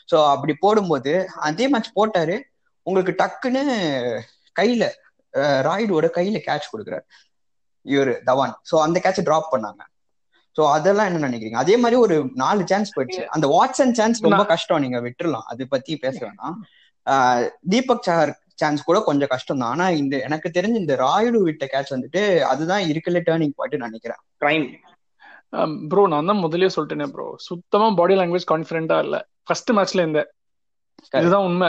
[0.09, 1.13] சோ அப்படி போடும்போது
[1.49, 2.37] அதே மேட்ச் போட்டாரு.
[2.87, 3.63] உங்களுக்கு டக்குன்னு
[4.57, 4.85] கையில
[5.35, 7.05] அஹ், ராய்டுவோட கையில கேட்ச் கொடுக்குறாரு.
[7.87, 8.55] இவரு தவான்.
[8.71, 9.83] சோ அந்த கேட்ச் டிராப் பண்ணாங்க.
[10.57, 11.61] சோ அதெல்லாம் என்ன நினைக்கிறீங்க?
[11.63, 13.23] அதே மாதிரி ஒரு நாலு சான்ஸ் போயிடுச்சு.
[13.35, 14.83] அந்த வாட்சன் சான்ஸ் ரொம்ப கஷ்டம்.
[14.85, 15.47] நீங்க விட்டுறலாம்.
[15.53, 16.57] அதை பத்தி பேச வேணாம்.
[17.07, 19.73] ஆஹ், தீபக் சஹர் சான்ஸ் கூட கொஞ்சம் கஷ்டம் தான்.
[19.75, 22.21] ஆனா இந்த எனக்கு தெரிஞ்சு இந்த ராயுடு விட்ட கேட்ச் வந்துட்டு
[22.51, 24.21] அதுதான் இருக்கல டேர்னிங் பாயிண்ட் நினைக்கிறேன்.
[24.43, 24.67] கிரைம்
[25.91, 29.17] ப்ரோ நான் தான் முதல்லயே சொல்லிட்டேனே ப்ரோ சுத்தமா பாடி லாங்குவேஜ் கான்பிடண்டா இல்ல.
[29.47, 30.23] ஃபர்ஸ்ட் மேட்ச்ல இருந்த
[31.15, 31.69] இதுதான் உண்மை.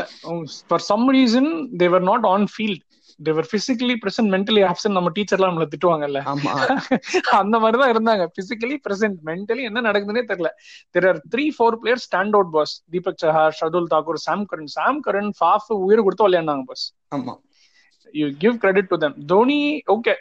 [0.70, 1.50] For some reason
[1.82, 2.84] they're not on field
[3.20, 6.22] they're physically present mentally absent நம்ம டீச்சர்லாம் நம்மள திட்டுவாங்கல்ல.
[6.34, 6.54] ஆமா.
[7.42, 8.26] அந்த மாதிரி தான் இருந்தாங்க.
[8.38, 10.52] பிசிக்கலி பிரசன்ட் மென்டலி என்ன நடக்குதுன்னே தெரியல.
[10.96, 15.02] There are three four player stand out boss Deepak Chahar Shardul Thakur Sam Curran Sam
[15.08, 16.86] Curran Faf உயிர் கொடுத்து விளையாண்டாங்க பாஸ்
[17.16, 17.36] ஆமா.
[18.14, 19.14] You give credit to them.
[19.30, 20.16] Dhoni, okay,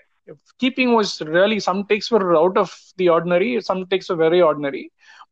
[0.63, 4.85] keeping was really some takes were out of the ordinary, some takes were very ordinary.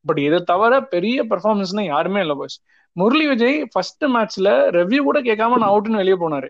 [0.06, 2.56] But இதை தவிர பெரிய பெர்ஃபார்மன்ஸ்னா யாருமே இல்ல பாஸ்
[2.96, 6.48] முரளி விஜய் ஃபர்ஸ்ட் மேட்ச்ல ரெவ்யூ கூட கேட்காம நான் அவுட்னு வெளியே போனாரு.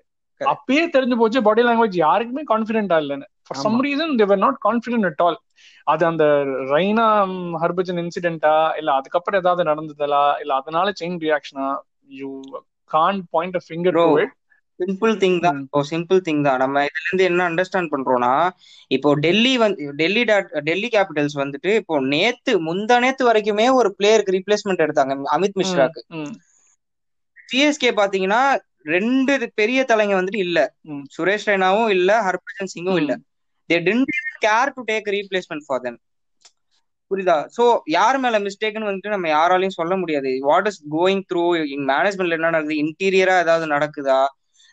[0.52, 3.26] அப்பயே தெரிஞ்சு போச்சு பாடி லாங்குவேஜ் யாருக்குமே கான்பிடென்டா இல்லைன்னு.
[3.46, 3.78] For some.
[3.86, 5.38] Reason they're not confident at all
[5.86, 6.24] அது அந்த
[6.72, 7.06] ரைனா
[7.62, 10.06] ஹர்பஜன் இன்சிடென்ட்டா இல்ல அதுக்கப்புறம் ஏதாவது நடந்ததா
[10.42, 11.68] இல்ல அதனால chain ரியாக்ஷனா
[12.12, 12.30] you
[12.90, 14.34] can point a finger to it
[14.80, 16.60] simple thing தான் இப்போ சிம்பிள் திங் தான்.
[16.62, 18.32] நம்ம இதுல இருந்து என்ன அண்டர்ஸ்டாண்ட் பண்றோம்னா
[18.90, 20.22] இப்போ டெல்லி வந்து டெல்லி
[20.68, 26.02] டெல்லி கேபிட்டல்ஸ் வந்துட்டு இப்போ நேத்து முந்தா நேத்து வரைக்குமே ஒரு பிளேயருக்கு ரீப்ளேஸ்மெண்ட் எடுத்தாங்க அமித் மிஸ்ராக்கு
[27.48, 28.42] சிஎஸ்கே பாத்தீங்கன்னா
[28.84, 30.58] ரெண்டு பெரிய தலைங்க வந்துட்டு இல்ல.
[31.16, 33.12] சுரேஷ் ரெய்னாவும் இல்ல ஹர்பஜன் சிங்கும் இல்ல.
[33.70, 35.98] They tend care to take replacement for them
[37.10, 37.36] புரியுதா?
[37.56, 40.30] சோ யார் மேல மிஸ்டேக்னு வந்துட்டு நம்ம யாராலையும் சொல்ல முடியாது.
[40.42, 41.42] வாட் இஸ் கோயிங் த்ரூ
[41.90, 42.76] மேனேஜ்மெண்ட்ல என்ன நடக்குது?
[42.84, 44.20] இன்டீரியரா ஏதாவது நடக்குதா?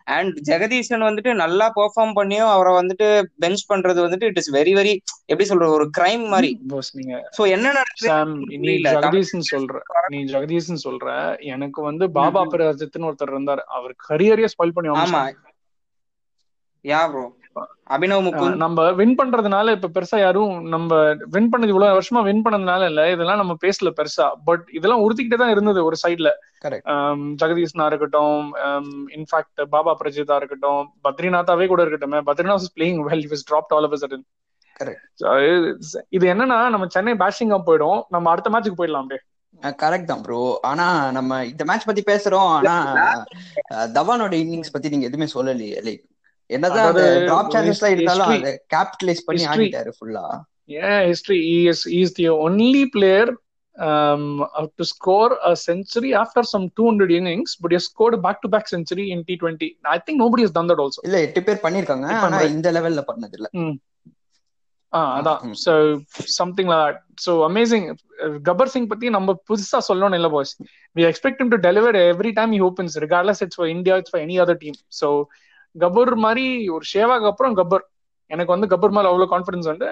[0.10, 4.94] அண்ட் ஜெகதீசன் வந்துட்டு நல்லா பெர்ஃபார்ம் பண்ணியும் அவரை வந்துட்டு பெஞ்ச் பண்றது வந்துட்டு இட் இஸ் வெரி வெரி
[5.28, 6.52] எப்படி சொல்றது ஒரு கிரைம் மாதிரி
[6.96, 8.10] நீங்க சோ என்ன நடக்குது
[8.62, 8.74] நீ.
[8.88, 9.76] ஜெகதீசன் சொல்ற
[10.08, 11.08] நீ ஜெகதீசன் சொல்ற
[11.54, 12.42] எனக்கு வந்து பாபா.
[12.54, 15.22] பிரஜித்னு ஒருத்தர் இருந்தார் அவர் கரியரே ஸ்பாயில் பண்ணி ஆமா.
[16.86, 17.24] Yeah bro
[17.96, 18.58] Abhinav Mukund.
[18.64, 20.98] நம்ம வின் பண்றதுனால இப்ப பெருசா யாரும் நம்ம
[21.36, 24.28] வின் பண்ணது இவ்வளவு வருஷமா வின் பண்ணதுனால இல்ல இதெல்லாம் நம்ம பேசல பெருசா.
[24.48, 26.32] பட் இதெல்லாம் உறுத்திக்கிட்டே தான் இருந்தது ஒரு சைட்ல.
[27.42, 28.42] ஜெகதீஷனா இருக்கட்டும்
[29.18, 33.98] இன்ஃபேக்ட் பாபா பிரஜிதா இருக்கட்டும் பத்ரிநாத்தாவே கூட இருக்கட்டும் Badrinath is playing well was dropped all of
[34.04, 34.26] sudden.
[36.18, 39.24] இது என்னன்னா நம்ம சென்னை பேட்டிங்கா போயிடும் நம்ம அடுத்த மேட்சுக்கு போயிடலாம் அப்படியே.
[39.82, 42.76] கரெக்ட் தான் ப்ரோ ஆனா நம்ம இந்த மேட்ச் பத்தி பேசுறோம் ஆனா
[43.98, 46.04] தவானோட இன்னிங்ஸ் பத்தி நீங்க எதுவுமே சொல்லலையே லைக்
[46.56, 46.96] என்னதான்
[47.28, 47.56] டிராப்
[47.96, 49.44] இருந்தாலும் அதை கேபிட்டலைஸ் பண்ணி.
[49.54, 50.26] ஆடிட்டாரு ஃபுல்லா
[53.76, 59.24] um, uh, century after some 200 innings, but he has scored a back-to-back century in
[59.24, 59.78] T20.
[59.86, 61.02] I think nobody has done that also.
[61.08, 63.50] இல்ல எட்டு பேர் பண்ணிருக்காங்க ஆனா இந்த லெவல்ல பண்ணது இல்ல
[64.94, 65.42] ஆ அதான்
[66.78, 66.94] that.
[67.26, 67.84] So amazing.
[68.24, 70.30] Uh, கபர் சிங் பத்தி நம்ம புதுசா சொல்லணும் இல்ல
[72.40, 75.10] time he opens regardless it's for India it's for any other team so
[75.80, 77.80] கபர் மாதிரி ஒரு ஷேவாக்கு அப்புறம் கபர்.
[78.26, 79.86] எனக்கு வந்து கபர் மேல அவ்வளவு கான்பிடன்ஸ் வந்து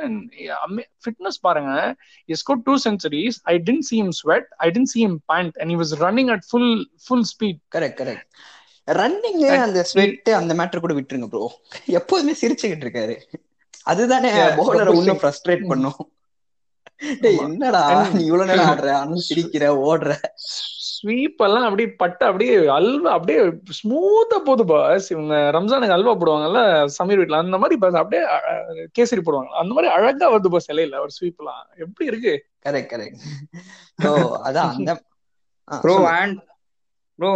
[0.78, 1.96] ஃபிட்னஸ் பாருங்க.
[2.28, 4.44] Two centuries i didn't see him sweat.
[4.58, 5.62] I didn't see him pant.
[5.62, 7.58] And he was running at full full speed.
[7.76, 8.24] Correct correct
[8.92, 13.22] running அந்த ஸ்வெட் அந்த மேட்டர் கூட விட்டுருங்க ப்ரோ எப்போதுமே சிரிச்சுக்கிட்டு இருக்காரு.
[13.84, 15.18] அதுதானே பவுலரை இன்னும்.
[15.18, 16.12] ஃப்ரஸ்ட்ரேட் பண்ணும்.
[17.04, 17.38] ஆமா.
[17.38, 18.04] என்னடா?
[18.04, 18.92] And- நீ இவ்வளவு நேரம் ஆடுற?
[18.92, 20.16] ஆனாலும் சிரிக்கிற ஓடுற.
[20.98, 23.40] ஸ்வீப் எல்லாம் அப்படியே பட்டு அப்படியே அல்வா அப்படியே
[23.78, 26.62] ஸ்மூத்தா போகுது பாஸ் இவங்க ரம்ஜானுக்கு அல்வா போடுவாங்கல்ல
[26.98, 27.38] சமீர் வீட்ல.
[27.38, 28.24] அந்த மாதிரி பாஸ் அப்படியே
[28.98, 29.52] கேசரி போடுவாங்க.
[29.62, 31.64] அந்த மாதிரி அழகா வருது பாஸ் இலையில ஒரு ஸ்வீப் எல்லாம்.
[31.78, 32.34] எப்படி இருக்கு?
[32.66, 33.20] கரெக்ட் கரெக்ட்
[34.48, 34.92] அதான் அந்த
[35.82, 35.96] bro.
[36.14, 36.38] And
[37.20, 37.30] bro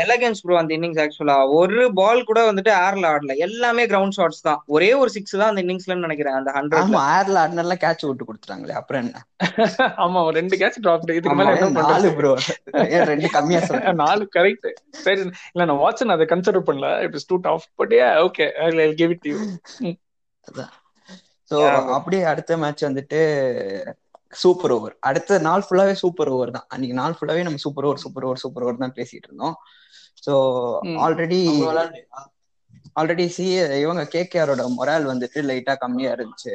[0.00, 3.34] elegance bro அந்த இன்னிங்ஸ் ஆக்சுவலா ஒரு பால் கூட வந்துட்டு ஏர்ல ஆடல.
[3.46, 4.60] எல்லாமே கிரவுண்ட் ஷாட்ஸ் தான்.
[4.74, 8.76] ஒரே ஒரு சிக்ஸ் தான் அந்த இன்னிங்ஸ்ல நினைக்கிறேன் அந்த ஹண்ட்ரட்ல ஆமா ஏர்ல ஆடினெல்லாம் கேட்ச் விட்டு கொடுத்துட்டாங்களே
[8.80, 9.20] அப்புறம் என்ன?
[10.04, 12.32] ஆமா ஒரு ரெண்டு கேட்ச் டிராப் இதுக்கு மேல என்ன நாலு ப்ரோ
[13.10, 14.68] ரெண்டு கம்மியா சொல்றேன் நாலு கரெக்ட்
[15.00, 16.90] சரி இல்ல நான் வாட்சன் அதை கன்சிடர் பண்ணல.
[17.06, 18.68] It is too tough but a okay I
[19.00, 19.36] give it you
[21.50, 21.94] so Yeah, bro.
[21.96, 23.20] அப்படியே அடுத்த மேட்ச் வந்துட்டு
[24.32, 24.94] சூப்பர் ஓவர்.
[25.00, 26.66] அடுத்த நாள் ஃபுல்லாவே சூப்பர் ஓவர் தான்.
[26.68, 29.56] அன்னைக்கு நாள் ஃபுல்லாவே நம்ம super over super over super over தான் பேசிட்டு இருந்தோம்.
[30.22, 30.32] ஸோ
[30.88, 31.04] ம்.
[31.04, 31.40] ஆல்ரெடி
[32.96, 33.44] ஆல்ரெடி சி
[33.80, 36.52] இவங்க கேகேஆரோட மொரால் வந்துட்டு லைட்டா கம்மியா இருந்துச்சு.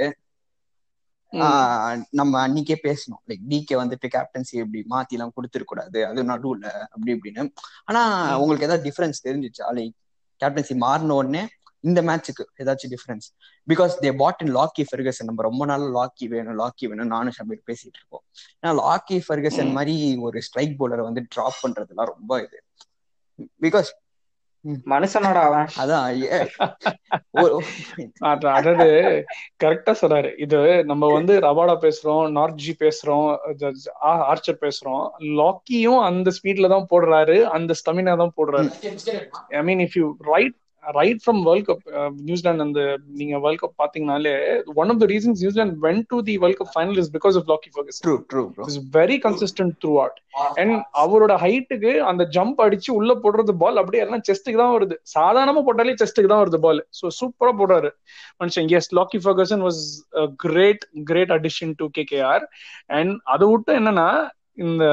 [1.33, 1.79] ஆஹ்
[2.11, 3.21] நம்ம அன்னைக்கே பேசணும்.
[3.23, 7.43] லைக் டிகே வந்துட்டு கேப்டன்சி இப்படி மாத்தி எல்லாம் கொடுத்துருக்க கூடாது அது நடுவுல அப்படி இப்படின்னு.
[7.85, 8.01] ஆனா.
[8.41, 9.67] உங்களுக்கு ஏதாவது டிஃபரன்ஸ் தெரிஞ்சிச்சா?
[9.77, 9.95] லைக்
[10.41, 11.43] கேப்டன்சி மாறின உடனே
[11.85, 13.35] இந்த மேட்ச்சுக்கு ஏதாச்சும் difference
[13.73, 17.69] because they put in Lockie Ferguson நம்ம ரொம்ப நாள் லாக்கி வேணும் லாக்கி வேணும் நானும் ஷபீர்
[17.71, 18.23] பேசிட்டு இருக்கோம்.
[18.67, 19.71] ஏன்னா லாக்கி ஃபெர்கசன்.
[19.71, 22.63] மாதிரி ஒரு ஸ்ட்ரைக் பவுலரை வந்து டிராப் பண்றதுலாம் ரொம்ப இது.
[23.61, 24.03] பிகாஸ்
[24.85, 25.67] மனுஷனோட அவன்.
[25.77, 26.51] அதான் ஏ-
[27.33, 27.59] ஒரு-
[28.21, 29.23] அது- அதாவது
[29.63, 30.41] கரெக்டா சொல்றாரு.
[30.41, 33.37] இது நம்ம வந்து ரபாடா பேசுறோம் நார்த் ஜி பேசுறோம்
[34.01, 35.09] ஆர்ச்சர் பேசுறோம்.
[35.19, 38.69] லாக்கியும் அந்த ஸ்பீட்ல தான் போடுறாரு அந்த ஸ்டமினா தான் போடுறாரு.
[39.49, 40.63] I mean if you right
[40.97, 41.83] right from World Cup
[42.27, 42.81] New Zealand அந்த
[43.19, 44.33] நீங்க world cup பாத்தீங்கனாலே
[44.81, 47.71] one of the reasons New Zealand went to the World Cup final is because of Lockie
[47.75, 50.19] Ferguson true true is very consistent throughout
[50.61, 54.95] and அவரோட ஹைட்டுக்கு அந்த jump அடிச்சு உள்ள போடுறது பால் அப்படியே எல்லாம் செஸ்ட்டுக்கு தான் வருது.
[55.15, 57.91] சாதாரணமா போட்டாலே செஸ்ட்டுக்கு தான் வருது பால் ஸோ சூப்பரா போடுறாரு.
[58.41, 59.81] மனுஷன் yes Lockie Ferguson was
[60.45, 62.45] great great addition to KKR
[62.99, 64.07] and அதை விட்டு என்னன்னா
[64.65, 64.83] இந்த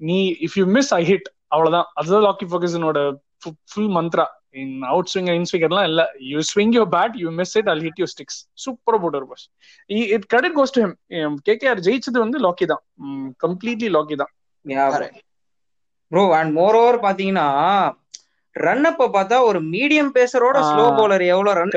[0.00, 1.88] நீ if you miss I hit அவ்வளவுதான்.
[1.98, 2.98] அதுதான் லாக்கி ஃபர்கசனோட
[3.70, 6.02] full Mantra in out swing in ஸ்விங்கர்லாம் இல்ல.
[6.30, 9.44] You swing your bat you miss it I'll hit you sticks சூப்பரா போட்டார் boss
[10.16, 10.94] it credit goes to him
[11.48, 12.82] KKR ஜெயிச்சது வந்து லாக்கி தான்.
[13.44, 14.32] கம்ப்ளீட்லி லாக்கி தான்.
[16.12, 17.46] ப்ரோ அண்ட் மோர் ஓவர் பாத்தீங்கன்னா
[18.56, 20.56] ரன் அப்ப பார்த்தா ஒரு மீடியம் பேசரோட.
[20.68, 21.72] ஸ்லோ பவுலர் எவ்வளவு ரன்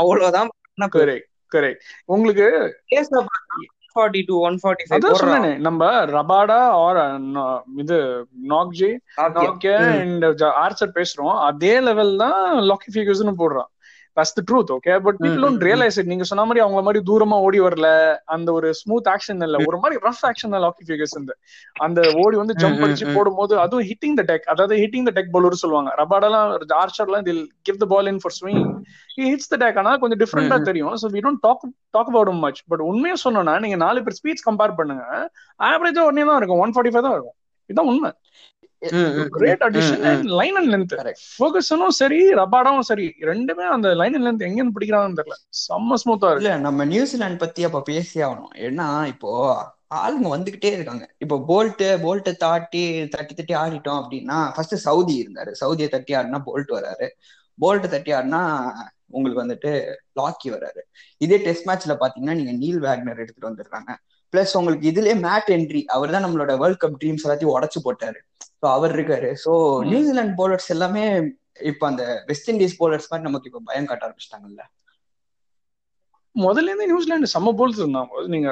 [0.00, 0.50] அவ்வளவுதான்
[0.96, 1.82] கரெக்ட் கரெக்ட்
[2.14, 2.46] உங்களுக்கு
[3.94, 7.00] forty two one forty five நம்ம ரபாடா ஆர்
[7.76, 8.96] இது நாக்ஜி.
[9.16, 13.70] அண்ட் ஆர்ச்சர் பேசுறோம் அதே லெவல் தான் லாக்கி போடுறான்
[14.16, 17.36] that's the truth okay but people don't realise it நீங்க சொன்ன மாதிரி அவங்கள மாதிரி தூரமா
[17.46, 17.88] ஓடி வரல
[18.34, 19.58] அந்த ஒரு ஸ்மூத் ஆக்ஷன் இல்ல.
[19.68, 21.32] ஒரு மாதிரி ரஃப் ஆக்ஷன் லாக்கி ஃபிகர்ஸ் இந்த.
[21.86, 23.14] அந்த ஓடி வந்து ஜம்ப் ம், அடிச்சு ம்.
[23.16, 25.92] போடும்போது அதுவும் ஹிட்டிங் த டெக் அதாவது ஹிட்டிங் த டெக் பவுலர் சொல்லுவாங்க.
[26.00, 28.62] ரபாடெல்லாம் ஆர்ச்சர்லாம் they'll give the ball in for swing
[29.24, 30.58] hits the deck ஆனா கொஞ்சம் டிஃப்ரெண்டா.
[30.64, 30.94] தெரியும்.
[31.02, 34.78] So we don't talk talk about much but உண்மையா சொன்னோம்னா நீங்க நாலு பேர் ஸ்பீட்ஸ் கம்பேர்
[34.78, 35.04] பண்ணுங்க
[35.60, 36.62] ஆவரேஜா ஒன்னே தான் இருக்கும்.
[36.64, 37.36] ஒன் ஃபார்ட்டி ஃபைவ் தான் இருக்கும்.
[37.70, 38.10] இதுதான் உண்மை.
[39.36, 40.02] Great addition.
[40.10, 40.94] And line and length.
[41.36, 45.38] ஃபோகஸனும் சரி ரபாடாவும் சரி ரெண்டுமே அந்த லைன் அண்ட் லென்த் எங்க இருந்து பிடிக்கிறாங்கன்னு தெரியல.
[45.66, 46.44] செம்ம ஸ்மூத்தா இருக்கு.
[46.44, 48.52] இல்ல நம்ம நியூசிலாந்து பத்தி அப்ப பேசி ஆகணும்.
[48.66, 49.30] ஏன்னா இப்போ
[50.00, 51.04] ஆளுங்க வந்துகிட்டே இருக்காங்க.
[51.18, 55.52] இப்போ போல்ட் போல்ட் தாட்டி தட்டி தட்டி ஆடிட்டோம் அப்படின்னா ஃபர்ஸ்ட் சவுதி இருந்தாரு.
[55.62, 57.08] சவுதியை தட்டி ஆடினா போல்ட் வராரு.
[57.58, 58.42] போல்ட் தட்டி ஆடினா
[59.16, 59.70] உங்களுக்கு வந்துட்டு
[60.20, 60.80] லாக்கி வராரு.
[61.24, 63.92] இதே டெஸ்ட் மேட்ச்ல பாத்தீங்கன்னா நீங்க நீல் வேக்னர் எடுத்துட்டு வந்துடுறாங்க.
[64.32, 68.20] பிளஸ் உங்களுக்கு இதுலயே மேட் என்ட்ரி அவர் தான் நம்மளோட வேர்ல்ட் கப் ட்ரீம்ஸ் எல்லாத்தையும் உடச்சு போட்டாரு.
[68.64, 69.34] ஸோ அவர் இருக்காரு.
[69.44, 69.52] ஸோ.
[69.84, 71.22] நியூசிலாந்து போலர்ஸ் எல்லாமே
[71.60, 74.62] இப்ப அந்த வெஸ்ட் இண்டீஸ் போலர்ஸ் மாதிரி நமக்கு இப்ப பயம் காட்ட ஆரம்பிச்சிட்டாங்கல்ல.
[76.36, 78.26] முதல்ல இருந்தே நியூசிலாந்து செம்ம போல்ஸ் இருந்தாங்க.
[78.26, 78.48] நீங்க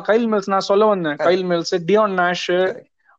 [0.00, 0.48] கைல் மில்ஸ்.
[0.48, 1.16] நான் சொல்ல வந்தேன்.
[1.16, 2.48] Kyle Mills Dion Nash.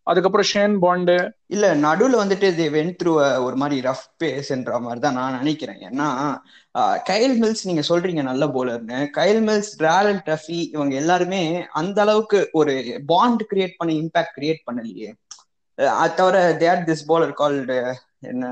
[0.08, 1.16] அதுக்கப்புறம் ஷேன் பாண்டு.
[1.54, 3.12] இல்ல நடுவுல வந்துட்டு தே வென் த்ரூ
[3.48, 5.80] ஒரு மாதிரி ரஃப் பேஸ்ன்ற மாதிரி தான் நான் நினைக்கிறேன்.
[5.89, 6.08] ஏன்னா
[7.12, 11.42] கைல் மில்ஸ் நீங்க சொல்றீங்க நல்ல போலர்னு கைல் மில்ஸ் டிராலன் டஃபி இவங்க எல்லாருமே
[11.82, 12.74] அந்த அளவுக்கு ஒரு
[13.12, 15.10] பாண்ட் கிரியேட் பண்ண இம்பாக்ட் கிரியேட் பண்ணலையே.
[16.02, 17.78] அது தவிர தேர் திஸ் போலர் கால்டு
[18.32, 18.52] என்ன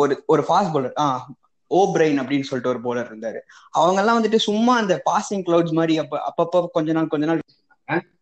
[0.00, 1.06] ஒரு ஒரு fast bowler ah
[1.70, 3.40] O'Brien அப்படின்னு சொல்லிட்டு ஒரு போலர் இருந்தாரு.
[3.78, 7.42] அவங்க எல்லாம் வந்துட்டு சும்மா அந்த பாசிங் கிளவுட்ஸ் மாதிரி அப்ப அப்பப்போ கொஞ்ச நாள் கொஞ்ச நாள்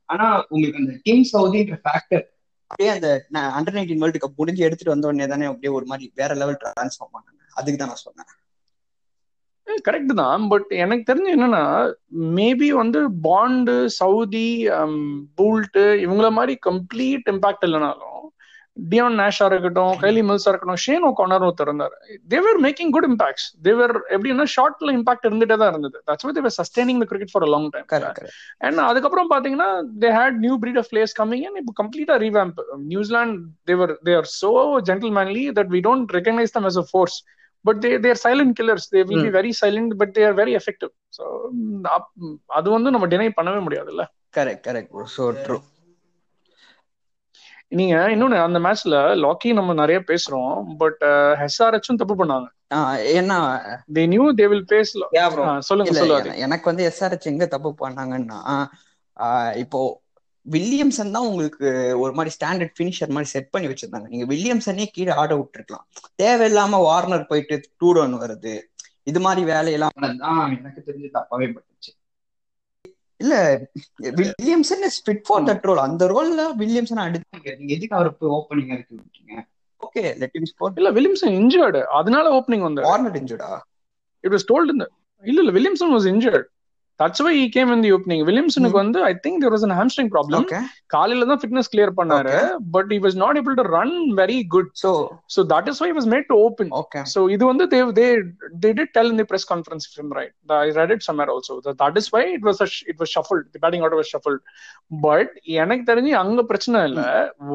[0.09, 2.25] ஆனா உங்களுக்கு அந்த டீம் சவுதின்ற ஃபேக்டர்
[2.71, 3.09] அப்படியே அந்த
[3.59, 7.15] அண்டர் நைன்டீன் வேர்ல்டு கப் முடிஞ்சு எடுத்துட்டு வந்த உடனே தானே அப்படியே ஒரு மாதிரி வேற லெவல் டிரான்ஸ்ஃபார்ம்
[7.17, 7.43] பண்ணாங்க.
[7.55, 8.31] அதுக்கு தான் நான் சொன்னேன்.
[9.87, 10.43] கரெக்ட் தான்.
[10.49, 11.63] பட் எனக்கு தெரிஞ்சு என்னன்னா
[12.39, 14.49] மேபி வந்து பாண்டு சவுதி
[15.39, 18.16] பூல்ட்டு இவங்கள மாதிரி கம்ப்ளீட் இம்பாக்ட் இல்லைனாலும்
[18.77, 21.95] டியான் நேஷா இருக்கட்டும் கைலி மில்ஸா இருக்கட்டும் ஷேன் ஓ கார்னர் ஒருத்தர் இருந்தாரு.
[22.35, 25.99] They were making good impacts they were எப்படின்னா ஷார்ட்ல இம்பாக்ட் இருந்துட்டே தான் இருந்தது.
[26.09, 27.87] That's why they're sustaining the cricket for long time
[28.67, 29.69] and அதுக்கப்புறம் பாத்தீங்கன்னா
[30.05, 32.61] they had new breed of players coming and இப்போ கம்ப்ளீட்டா revamp
[32.93, 33.39] New Zealand
[33.71, 34.53] they're they are so
[34.91, 37.17] gentlemanly that we don't recognise them as a force
[37.65, 40.93] but they they're silent killers they will be very silent but they are very effective
[41.19, 41.25] so
[42.59, 44.05] அது வந்து நம்ம deny பண்ணவே முடியாதுல்ல?
[44.37, 45.57] Correct correct so true
[47.73, 51.03] நீங்க இன்னொன்னு அந்த மேட்ச்ல லாக்கி நம்ம நிறைய பேசுறோம் பட்
[51.41, 52.47] ஹெச்ஆர்ஹெச்சும் தப்பு பண்ணாங்க.
[53.19, 53.39] ஏன்னா
[53.95, 54.93] they knew they will face
[55.59, 55.93] சொல்லுங்க
[56.35, 58.41] எனக்கு வந்து எஸ்ஆர்ஹெச் எங்க தப்பு பண்ணாங்கன்னா
[59.17, 59.81] ஆஹ் இப்போ
[60.47, 64.09] வில்லியம்சன் தான் உங்களுக்கு ஒரு மாதிரி ஸ்டாண்டர்ட் ஃபினிஷர் மாதிரி செட் பண்ணி வச்சிருந்தாங்க.
[64.09, 65.87] நீங்க வில்லியம்சனே கீழே ஆட விட்டுருக்கலாம்.
[66.23, 68.55] தேவையில்லாம வார்னர் போயிட்டு டூ டவுன் வருது.
[69.03, 69.91] இது மாதிரி வேலையெல்லாம்
[70.59, 71.91] எனக்கு தெரிஞ்சு தப்பாவே பட்டுச்சு.
[73.21, 73.35] இல்ல
[74.21, 75.45] Williamson is fit for.
[75.51, 77.49] That role அந்த ரோல்ல வில்லியம்சன் அடுத்தாங்க.
[77.61, 79.35] நீங்க எதுக்கு அவர் ஓப்பனிங் இருக்கு விட்டீங்க?
[79.81, 82.89] ஓகே லெட் இம் ஸ்கோர் இல்ல வில்லியம்சன் இன்ஜர்டு அதனால ஓப்பனிங் வந்தாரு.
[82.91, 83.51] வார்னர் இன்ஜுடா
[84.25, 84.87] இட் வாஸ் டோல்ட் இந்த
[85.25, 86.47] இல்ல இல்ல Williamson was injured
[87.01, 90.09] that's why he came in the opening வில்லியம்சனுக்கு வந்து I think there was an hamstring
[90.15, 90.47] problem
[90.95, 92.37] காலையில தான் ஃபிட்னஸ் கிளியர் பண்ணாரு
[92.75, 94.93] பட் he was not able to run very good so
[95.35, 97.67] so that is why he was made to open okay so இது வந்து
[98.97, 100.33] tell in the press conference if I'm right
[100.63, 103.11] I read it somewhere also that that is why it was a, sh- it was
[103.17, 104.41] shuffled the batting order was shuffled
[105.07, 105.29] but
[105.63, 107.03] எனக்கு தெரிஞ்சு அங்க பிரச்சனை இல்ல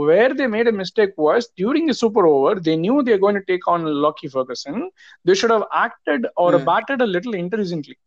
[0.02, 3.40] where they made a mistake was during the super over they knew they are going
[3.42, 4.78] to take on Lockie Ferguson
[5.26, 6.66] they should have acted or Hmm.
[6.72, 7.98] batted a little intelligently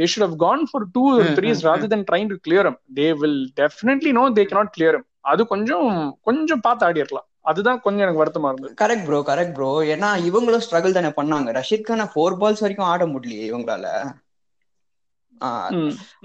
[0.00, 2.64] they should have gone for two or Hmm, threes hmm, rather than trying to clear
[2.66, 2.76] him.
[2.90, 5.04] They will definitely know they cannot clear him.
[5.30, 5.88] அது கொஞ்சம்
[6.22, 8.76] கொஞ்சம் பார்த்து ஆடி இருக்கலாம் அதுதான் கொஞ்சம் எனக்கு வருத்தமா இருந்தது.
[8.80, 11.48] கரெக்ட் ப்ரோ கரெக்ட் ப்ரோ ஏன்னா இவங்களும் ஸ்ட்ரகிள் தானே பண்ணாங்க.
[11.58, 13.86] ரஷீத் கான ஃபோர் பால்ஸ் வரைக்கும் ஆட முடியலையே இவங்களால.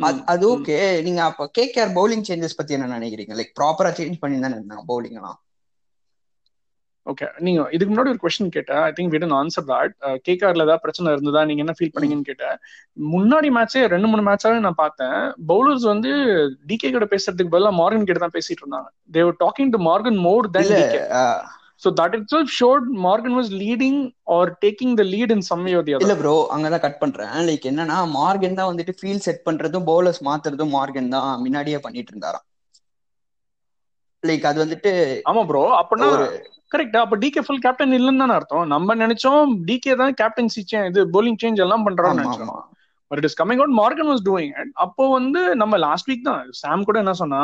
[0.08, 0.18] அது.
[0.46, 3.34] ஓகே நீங்க அப்ப கேகேஆர் பவுலிங் சேஞ்சஸ் பத்தி என்ன நினைக்கிறீங்க?
[3.40, 5.40] லைக் ப்ராப்பரா சேஞ்ச் பண்ணி தானே இருந்தாங்க பவுலிங் எல்லாம்?
[7.12, 8.82] ஓகே நீங்க இதுக்கு முன்னாடி ஒரு கொஸ்டின் கேட்டேன்.
[8.88, 9.94] I think we didn't answer that
[10.28, 11.42] கேகார்ல ஏதாவது பிரச்சனை இருந்ததா?
[11.50, 12.56] நீங்க என்ன ஃபீல் பண்ணீங்கன்னு கேட்டேன்.
[13.16, 15.20] முன்னாடி மேட்சே ரெண்டு மூணு மேட்சாவே நான் பார்த்தேன்.
[15.52, 16.14] பவுலர்ஸ் வந்து
[16.72, 18.90] டிகே கிட்ட பேசுறதுக்கு பதிலா மார்கன் கிட்ட தான் பேசிட்டு இருந்தாங்க.
[19.18, 21.04] They're talking to Morgan more than இல்ல DK
[21.84, 23.96] So that itself showed Morgan was leading
[24.36, 26.04] or taking the lead in some way or the other.
[26.06, 27.34] இல்ல ப்ரோ அங்கதான் கட் பண்றேன்.
[27.48, 32.46] லைக் என்னன்னா மார்கன் தான் வந்துட்டு ஃபீல் செட் பண்றதும் பவுலர்ஸ் மாத்துறதும் Morgan தான் முன்னாடியே பண்ணிட்டு இருந்தாராம்.
[34.24, 34.92] லைக் அது வந்துட்டு
[35.32, 36.28] ஆமா ப்ரோ அப்பனா ஒரு
[36.72, 38.68] கரெக்ட் அப்ப டிகே ஃபுல் கேப்டன் இல்லைன்னு தானே அர்த்தம்.
[38.74, 42.54] நம்ம நினைச்சோம் டிகே தான் கேப்டன்சி இது bowling சேஞ்ச் எல்லாம் பண்றான்னு நினைச்சோம்.
[43.12, 46.42] But it is coming out Morgan was doing it அப்போ வந்து நம்ம லாஸ்ட் வீக் தான்.
[46.62, 47.42] சாம் கூட என்ன சொன்னா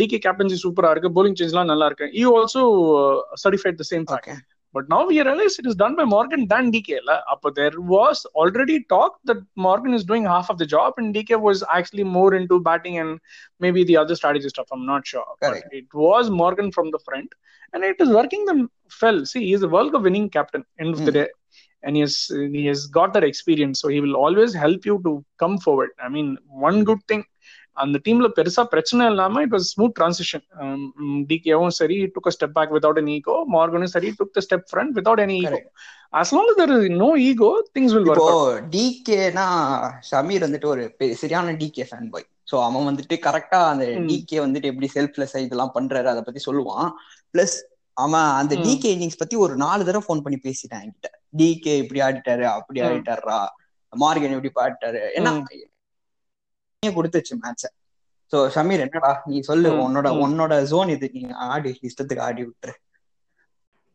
[0.00, 1.14] டிகே கேப்டன்சி சூப்பரா இருக்கு.
[1.18, 2.08] Bowling சேஞ்ச் எல்லாம் நல்லா இருக்கு.
[2.20, 2.62] He also
[3.44, 4.30] certified the same fact
[4.72, 6.98] But now we realize it is done by Morgan than DK.
[7.04, 7.20] La.
[7.30, 11.36] Appa there was already talk that Morgan is doing half of the job and DK
[11.36, 13.20] was actually more into batting and
[13.60, 14.68] maybe the other strategy stuff.
[14.72, 15.24] I'm not sure.
[15.42, 15.66] Correct.
[15.70, 17.32] But it was Morgan from the front
[17.72, 19.24] and it is working them well.
[19.26, 21.18] See, he is a World Cup winning captain end of the Hmm.
[21.20, 21.28] day.
[21.84, 23.80] And he has he has got that experience.
[23.80, 25.90] So he will always help you to come forward.
[26.02, 27.24] I mean, one good thing
[27.76, 30.44] அந்த டீம்ல பெருசா பிரச்சனை இல்லாம it was smooth transition
[31.30, 35.24] டிகேவும் சரி took step back without any ego மார்கனும் சரி took the step front without
[35.26, 35.60] any ego
[36.12, 38.32] as there is no ego things will work இப்போ
[38.74, 39.46] டிகேனா
[40.10, 40.82] ஷமீர் வந்துட்டு ஒரு
[41.14, 43.84] சரியான டிகே ஃபேன் பாய் சோ அவன் வந்துட்டு கரெக்டா அந்த.
[44.10, 46.88] டிகே வந்துட்டு எப்படி செல்ஃப்லெஸ் இதெல்லாம் பண்றாரு அதை பத்தி சொல்லுவான்.
[47.34, 47.56] பிளஸ்
[47.96, 48.54] அவன் அந்த.
[48.66, 51.08] டிகே இன்னிங்ஸ் பத்தி ஒரு நாலு தடவை ஃபோன் பண்ணி பேசிட்டான் என்கிட்ட.
[51.40, 52.80] டிகே இப்படி ஆடிட்டாரு அப்படி.
[52.88, 53.40] ஆடிட்டாரா
[53.92, 55.02] மார்கன் இப்படி பாடிட்டாரு.
[55.18, 55.44] ஏன்னா ம்.
[56.90, 57.64] கொடுத்துச்சு மேட்ச
[58.32, 59.10] சோ ஷமீர் என்னடா?
[59.30, 60.08] நீ சொல்லு உன்னோட.
[60.24, 61.06] உன்னோட ஜோன் இது.
[61.16, 61.20] நீ
[61.54, 62.74] ஆடி இஷ்டத்துக்கு ஆடி விட்டுரு.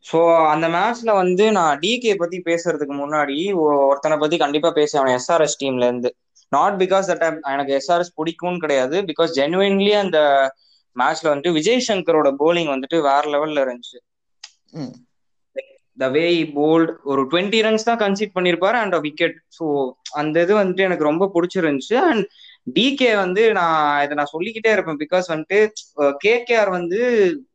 [0.05, 0.19] ஸோ
[0.51, 5.87] அந்த மேட்ச்ல வந்து நான் டிகே பத்தி பேசுறதுக்கு முன்னாடி ஒருத்தனை பத்தி கண்டிப்பா பேசி அவன் எஸ்ஆர்எஸ் டீம்ல
[5.89, 6.11] இருந்து.
[6.51, 8.97] நாட் பிகாஸ் தட் எனக்கு எஸ்ஆர்எஸ் பிடிக்கும்னு கிடையாது.
[9.09, 10.19] பிகாஸ் ஜெனுவின்லி அந்த
[10.95, 13.97] மேட்ச்ல வந்துட்டு விஜய் சங்கரோட போலிங் வந்துட்டு வேற லெவல்ல இருந்துச்சு.
[15.97, 16.25] த வே
[16.57, 19.65] போல்ட் ஒரு டுவெண்ட்டி ரன்ஸ் தான் கன்சீட் பண்ணியிருப்பாரு அண்ட் விக்கெட் ஸோ
[20.21, 21.95] அந்த இது வந்துட்டு எனக்கு ரொம்ப பிடிச்சிருந்துச்சு.
[22.09, 22.25] அண்ட்
[22.67, 23.75] டிகே வந்து நான்
[24.05, 25.01] இதை நான் சொல்லிக்கிட்டே இருப்பேன்.
[25.03, 25.59] பிகாஸ் வந்துட்டு
[26.25, 26.99] கேகேஆர் வந்து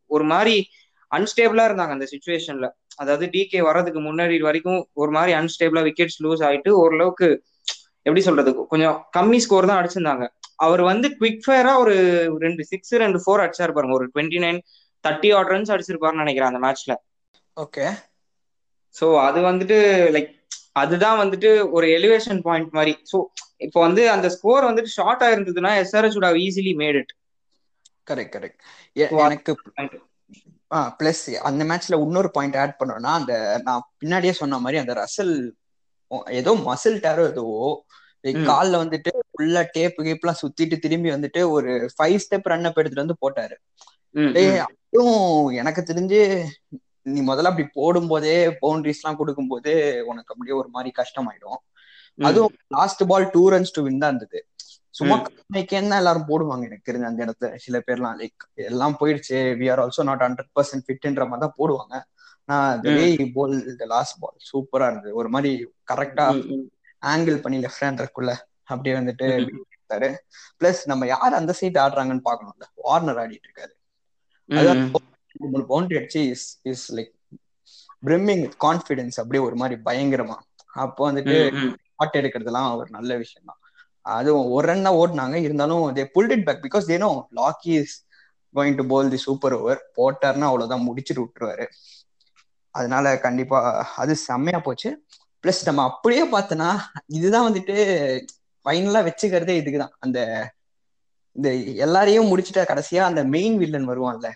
[0.09, 0.55] ஒரு மாதிரி
[1.11, 2.68] அன்ஸ்டேபிளா இருந்தாங்க அந்த சுச்சுவேஷன்ல
[3.03, 7.29] அதாவது டிகே வர்றதுக்கு முன்னாடி வரைக்கும் ஒரு மாதிரி அன்ஸ்டேபிளா விக்கெட்ஸ் லூஸ் ஆயிட்டு ஓரளவுக்கு
[8.07, 8.51] எப்படி சொல்றது?
[8.72, 10.25] கொஞ்சம் கம்மி ஸ்கோர் தான் அடிச்சிருந்தாங்க.
[10.59, 11.94] அவர் வந்து குவிக் ஃபயரா ஒரு
[12.44, 13.94] ரெண்டு சிக்ஸ் ரெண்டு ஃபோர் அடிச்சாரு பாருங்க.
[13.98, 14.59] ஒரு twenty nine
[15.05, 16.94] thirty odd runs அடிச்சிருப்பாருன்னு நினைக்கிறேன் அந்த மேட்ச்ல
[17.57, 17.87] ஓகே
[18.94, 19.79] ஸோ அது வந்துட்டு
[20.14, 20.31] லைக்
[20.83, 22.92] அதுதான் வந்துட்டு ஒரு எலிவேஷன் பாயிண்ட் மாதிரி.
[23.11, 23.16] ஸோ
[23.62, 27.12] இப்போ வந்து அந்த ஸ்கோர் வந்துட்டு short ஆயிருந்ததுன்னா SRS would have easily made it
[28.09, 28.61] correct correct
[29.27, 29.53] எனக்கு
[31.01, 35.35] பிளஸ் அந்த மேட்ச்ல இன்னொரு பாயிண்ட் ஆட் பண்ணோம்னா அந்த நான் பின்னாடியே சொன்ன மாதிரி அந்த ரசல்
[36.40, 37.44] ஏதோ மசில் டேரோ ஏதோ.
[38.48, 43.20] கால்ல வந்துட்டு ஃபுல்லா டேப் கேப்லாம் சுத்திட்டு திரும்பி வந்துட்டு ஒரு ஃபைவ் ஸ்டெப் ரன் அப் எடுத்துட்டு வந்து
[43.22, 43.57] போட்டாரு.
[44.66, 45.22] அதுவும்
[45.61, 46.20] எனக்கு தெரிஞ்சு
[47.07, 49.72] நீ முதல்ல அப்படி போடும் போதே பவுண்டரிஸ் எல்லாம் கொடுக்கும் போது
[50.11, 51.61] உனக்கு அப்படியே ஒரு மாதிரி கஷ்டமாயிடும்.
[52.18, 54.40] அதுவும் last ball two runs to win தான் இருந்தது.
[54.98, 55.16] சும்மா
[55.55, 58.16] தான் எல்லாரும் போடுவாங்க எனக்கு தெரிஞ்ச அந்த இடத்துல சில பேர்லாம்.
[58.22, 59.38] லைக் எல்லாம் போயிடுச்சு.
[59.61, 61.94] We are also not hundred percent ஃபிட்ன்ற மாதிரி தான் போடுவாங்க.
[62.51, 62.81] நான்
[63.81, 65.12] the last ball சூப்பரா இருந்தது.
[65.20, 65.53] ஒரு மாதிரி
[65.92, 66.27] கரெக்டா.
[67.03, 68.33] ஆங்கிள் பண்ணி லெஃப்ட் ஹேண்டருக்குள்ள
[68.72, 69.29] அப்படியே வந்துட்டு.
[69.70, 70.09] விட்டாரு
[70.61, 73.72] பிளஸ் நம்ம யார் அந்த சைடு ஆடுறாங்கன்னு பாக்கணும்ல வார்னர் ஆடிட்டு இருக்காரு.
[75.70, 77.12] பவுண்டரி அடிச்சு is is like
[78.09, 80.38] brimming with confidence அப்படியே ஒரு மாதிரி பயங்கரமா.
[80.85, 81.37] அப்போ வந்துட்டு
[82.05, 83.61] ம், எடுக்கிறதுலாம் ஒரு நல்ல விஷயம் தான்
[84.07, 85.37] அதுவும் ஒரு ரன் தான் ஓடினாங்க.
[85.38, 87.97] இருந்தாலும் they pulled it back because they know Lockie is
[88.55, 91.67] going to bowl the super over போட்டார்னா அவ்வளவுதான் முடிச்சுட்டு விட்டுருவாரு.
[92.75, 93.59] அதனால கண்டிப்பா
[93.97, 94.91] அது செம்மையா போச்சு.
[95.45, 96.71] பிளஸ் நம்ம அப்படியே பார்த்தோன்னா
[97.07, 97.77] இதுதான் வந்துட்டு
[98.67, 99.95] ஃபைனலா வச்சுக்கிறதே இதுக்குதான்.
[99.99, 100.19] அந்த
[101.37, 104.29] இந்த எல்லாரையும் முடிச்சுட்டா கடைசியா அந்த மெயின் வில்லன் வருவான்ல.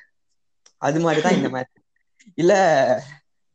[0.82, 1.74] அது மாதிரிதான் இந்த மேட்ச்
[2.34, 2.52] இல்ல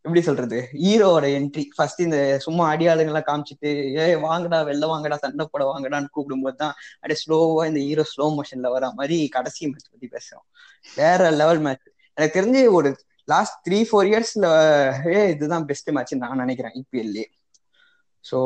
[0.05, 0.59] எப்படி சொல்றது?
[0.79, 6.13] ஹீரோவோட என்ட்ரி ஃபர்ஸ்ட் இந்த சும்மா அடியாளுங்க எல்லாம் காமிச்சிட்டு ஏ வாங்கடா வெளில வாங்கடா சண்டை போட வாங்கடான்னு
[6.15, 10.45] கூப்பிடும்போது தான் அப்படியே ஸ்லோவா இந்த ஹீரோ ஸ்லோ மோஷன்ல வர மாதிரி கடைசி மேட்ச் பத்தி பேசுறோம்.
[10.97, 11.85] வேற லெவல் மேட்ச்
[12.17, 12.91] எனக்கு தெரிஞ்சு ஒரு
[13.27, 14.47] லாஸ்ட் த்ரீ ஃபோர் இயர்ஸ்ல
[15.29, 17.25] இதுதான் பெஸ்ட் மேட்ச் நான் நினைக்கிறேன் ஐபிஎல்லே
[18.25, 18.37] ஸோ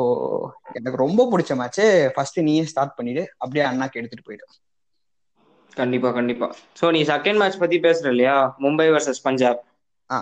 [0.72, 1.82] எனக்கு ரொம்ப பிடிச்ச மேட்ச்
[2.14, 4.46] ஃபர்ஸ்ட் நீயே ஸ்டார்ட் பண்ணிடு அப்படியே அண்ணாக்கு எடுத்துட்டு போயிடு.
[5.72, 6.46] கண்டிப்பா கண்டிப்பா.
[6.80, 8.36] சோ நீ செகண்ட் மேட்ச் பத்தி பேசுற இல்லையா?
[8.58, 9.60] மும்பை வர்சஸ் பஞ்சாப்.
[10.10, 10.18] ஆ.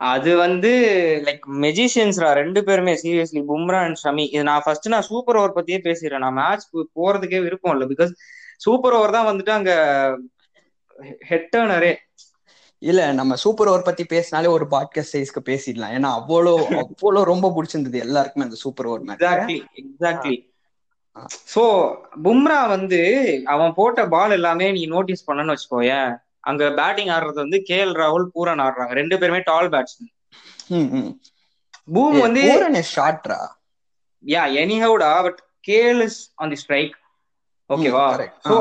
[0.00, 0.70] அது வந்து
[1.26, 5.78] லைக் மெஜிஷியன்ஸ்ரா ரெண்டு பேருமே சீரியஸ்லி பும்ரா அண்ட் ஷமி இது நான் ஃபர்ஸ்ட் நான் சூப்பர் ஓவர் பத்தியே
[5.86, 6.18] பேசிடுறேன்.
[6.18, 6.66] நான் மேட்ச்
[6.98, 7.88] போறதுக்கே விருப்பம் இல்லை.
[7.94, 8.12] பிகாஸ்
[8.56, 9.72] சூப்பர் ஓவர் தான் வந்துட்டு அங்க
[11.30, 11.92] ஹெட் டர்னரே
[12.82, 15.94] இல்ல நம்ம சூப்பர் ஓவர் பத்தி பேசினாலே ஒரு பாட்காஸ்ட் சைஸ்க்கு பேசிடலாம்.
[15.96, 20.36] ஏன்னா அவ்வளோ அவ்வளோ ரொம்ப பிடிச்சிருந்தது எல்லாருக்குமே அந்த super over exactly exactly
[21.54, 21.62] so
[22.24, 23.00] Bumrah வந்து
[23.44, 26.10] அவன் போட்ட பால் எல்லாமே நீ நோட்டீஸ் பண்ணன்னு வச்சுக்கோயேன்.
[26.50, 28.92] அங்க பேட்டிங் ஆடுறது வந்து கே எல் ராகுல் பூரன் ஆடுறாங்க.
[29.00, 30.12] ரெண்டு பேருமே டால் பேட்ஸ்மேன்
[31.94, 32.42] பூம் வந்து
[32.94, 33.40] ஷார்ட்ரா
[34.24, 36.94] yeah எனிஹவுடா but KL is on the strike
[37.70, 38.04] ஓகேவா.
[38.48, 38.54] So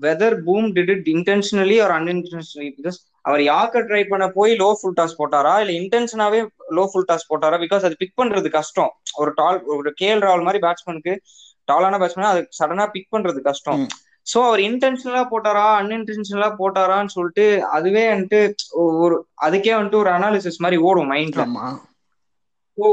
[0.00, 4.96] whether Boom did it intentionally or unintentionally because our yorker try பண்ண போய் லோ ஃபுல்
[4.98, 5.54] டாஸ் போட்டாரா?
[5.62, 6.40] இல்ல இன்டென்ஷனாவே
[6.76, 7.56] லோ ஃபுல் டாஸ் போட்டாரா?
[7.64, 8.92] பிகாஸ் அது பிக் பண்றது கஷ்டம்.
[9.20, 11.14] ஒரு டால் ஒரு கேஎல் ராகுல் மாதிரி பேட்ஸ்மேனுக்கு
[11.68, 13.80] டாலான பேட்ஸ்மேன் அது சடனா பிக் பண்றது கஷ்டம்.
[14.26, 17.44] சோ அவர் இன்டென்ஷனலா போட்டாரா அன்இன்டென்ஷனலா போட்டாரான்னு சொல்லிட்டு
[17.76, 18.40] அதுவே வந்துட்டு
[19.02, 21.44] ஒரு அதுக்கே வந்துட்டு ஒரு அனாலிசிஸ் மாதிரி ஓடும் மைண்ட்ல
[22.78, 22.88] ஓ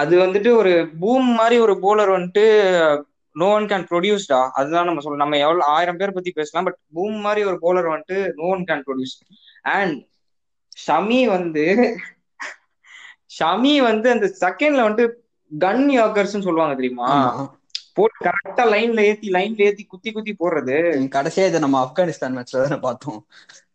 [0.00, 2.44] அது வந்துட்டு ஒரு பூம் மாதிரி ஒரு போலர் வந்துட்டு
[3.36, 7.18] நோ ஒன் கேன் ப்ரொடியூஸ்டா அதுதான் நம்ம சொல்லணும் நம்ம எவ்வளவு ஆயிரம் பேர் பத்தி பேசலாம் பட் பூம்
[7.20, 9.14] மாதிரி ஒரு போலர் வந்துட்டு no one can produce
[9.72, 9.96] and
[10.80, 11.64] Shami வந்து
[13.36, 15.18] ஷமி வந்து அந்த செகண்ட்ல வந்துட்டு
[15.52, 17.08] கன் யாக்கர்ஸ் சொல்லுவாங்க தெரியுமா?
[17.96, 20.76] போட்டு கரெக்டா லைன்ல ஏத்தி லைன்ல ஏத்தி குத்தி குத்தி போடுறது.
[21.14, 23.20] கடைசியா இதை நம்ம ஆப்கானிஸ்தான் மேட்ச்ல தானே பார்த்தோம்.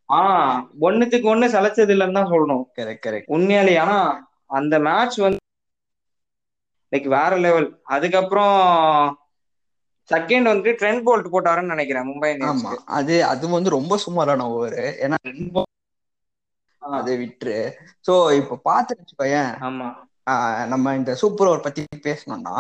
[0.10, 2.66] ஆஹ் ஒண்ணுத்துக்கு ஒண்ணு சளைச்சது இல்லைன்னு தான் சொல்லணும்.
[2.78, 3.98] கரெக்ட் கரெக்ட் உண்மையாலே ஆனா
[4.50, 5.42] அந்த மேட்ச் வந்து
[6.92, 8.58] லைக் வேற லெவல் அதுக்கப்புறம்
[10.10, 12.70] செகண்ட் வந்து ட்ரெண்ட் போல்ட் போட்டாருன்னு நினைக்கிறேன் மும்பை ஆமா.
[12.90, 15.18] அது அது வந்து ரொம்ப சுமாரான ஓவர் ஏன்னா
[16.82, 17.58] அதை விட்டுரு.
[18.08, 19.88] சோ இப்ப பாத்து வச்சுக்கோயேன் ஆமா.
[20.28, 22.56] ஆஹ் நம்ம இந்த சூப்பர் ஓவர் பத்தி பேசணும்னா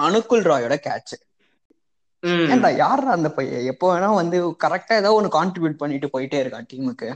[0.00, 1.14] அனுகுல் ராயோட கேட்ச்
[2.22, 2.48] ம்.
[2.52, 7.08] ஏன்டா யாரா அந்த பையன் எப்போ வேணா வந்து கரெக்டா ஏதோ ஒன்னு கான்ட்ரிபியூட் பண்ணிட்டு போயிட்டே இருக்கான் டீமுக்கு.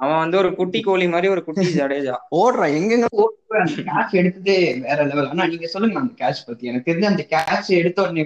[0.00, 2.14] அவன் வந்து ஒரு குட்டி கோழி மாதிரி ஒரு குட்டி ஜடேஜா.
[2.36, 6.70] ஓடுறான் எங்கெங்க ஓடுற அந்த கேட்ச் எடுத்ததே வேற லெவல் ஆனா நீங்க சொல்லுங்க அந்த கேட்ச் பத்தி.
[6.70, 8.24] எனக்கு தெரிஞ்ச அந்த கேட்ச் எடுத்த உடனே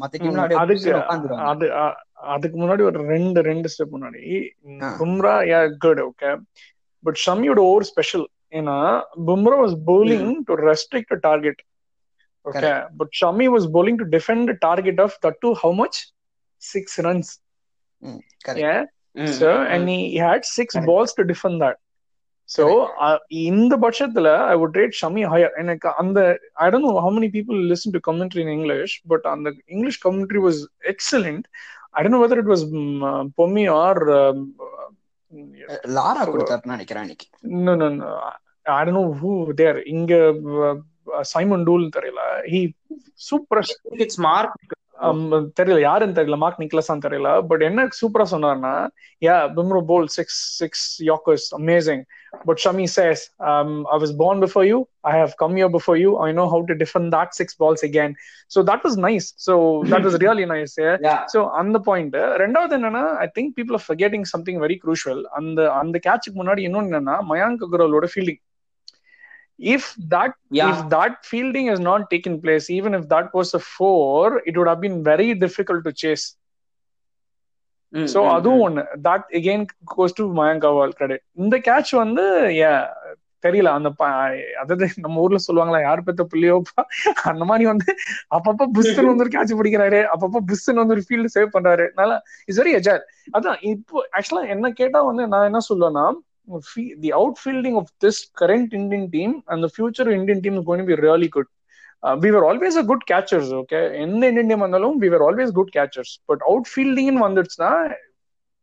[0.00, 1.70] மத்த டீம்ல அப்படியே
[2.32, 4.22] அதுக்கு முன்னாடி ஒரு ரெண்டு ரெண்டு ஸ்டெப் முன்னாடி.
[4.98, 6.30] Bumrah yeah good okay
[7.04, 8.76] but ஷமியோட over special ஏன்னா
[9.26, 11.60] Bumrah was bowling to restrict target
[12.46, 15.98] okay but Shami was bowling to defend target of that to how much
[16.62, 17.30] six runs
[18.46, 18.60] correct.
[18.64, 18.80] yeah
[19.22, 19.32] hmm.
[19.38, 20.86] so and he, he had six Correct.
[20.90, 21.76] balls to defend that
[22.48, 22.64] so
[23.06, 26.18] uh, இந்த பட்சத்துல I would rate Shami higher எனக்கு அந்த
[26.64, 29.98] I don't know how many people listen to commentary in English but on the English
[30.06, 30.58] commentary was
[30.92, 31.44] excellent
[31.96, 34.88] I don't know whether it was um, uh, Pommi or um, uh,
[35.96, 37.26] Lara கொடுத்தாருன்னு நினைக்கிறேன் அன்னைக்கு
[37.66, 38.08] no no no
[38.78, 40.14] I don't know who there இங்க
[40.60, 40.74] uh,
[41.32, 42.22] Simon Doull தெரியல.
[42.52, 42.60] He
[43.30, 43.64] super
[44.04, 44.76] it's mark
[45.58, 47.28] தெரியல யாருன்னு தெரியல mark நிக்லஸான்னு தெரியல.
[47.50, 48.72] But என்ன சூப்பரா சொன்னார்னா
[49.26, 52.02] yeah Bumrah bowl six six yorkers amazing
[52.48, 53.22] but Shami says
[53.94, 54.80] I was born before you.
[55.10, 56.10] I have come here before you.
[56.26, 58.10] I know how to defend that six balls again.
[58.54, 59.28] So that was nice.
[59.46, 59.54] So
[59.92, 61.18] that was really nice yeah.
[61.34, 65.96] So அந்த point ரெண்டாவது என்னன்னா I think people are forgetting something very crucial அந்த அந்த
[66.08, 68.42] கேட்சுக்கு முன்னாடி இன்னொன்னு என்னன்னா Mayank அகர்வாலோட fielding
[69.60, 70.68] if that Yeah.
[70.70, 74.70] if that fielding has not taken place even if that was a four it would
[74.72, 76.26] have been very difficult to chase.
[78.12, 78.82] So அதுவும் ஒண்ணு.
[79.06, 79.62] That again
[79.94, 81.20] goes to Mayank Agarwal credit.
[81.42, 82.24] இந்த catch வந்து
[83.44, 83.68] தெரியல.
[83.78, 83.90] அந்த
[84.62, 86.82] அதாவது நம்ம ஊர்ல சொல்லுவாங்களா யார் பெத்த புள்ளியோப்பா
[87.30, 87.88] அந்த மாதிரி வந்து
[88.36, 90.00] அப்பப்ப புஸ்தன் வந்து ஒரு கேட்ச் பிடிக்கிறாரு.
[90.14, 91.86] அப்பப்ப புஸ்தன் வந்து ஒரு ஃபீல்டு சேவ் பண்றாரு.
[92.00, 92.16] நல்லா
[92.50, 93.02] இஸ் வெரி எஜால்
[93.38, 96.04] அதான் இப்போ ஆக்சுவலா என்ன கேட்டா வந்து நான் என்ன சொல்லுவேன்னா
[97.04, 101.28] the out fielding of this current Indian team and future Indian team going be really
[101.36, 101.50] good
[102.22, 105.74] we were always a good catchers okay எந்த இந்தியன் டீம் வந்தாலும் we were always good
[105.78, 107.72] catchers but out ஃபீல்டிங்னு வந்துடுச்சுன்னா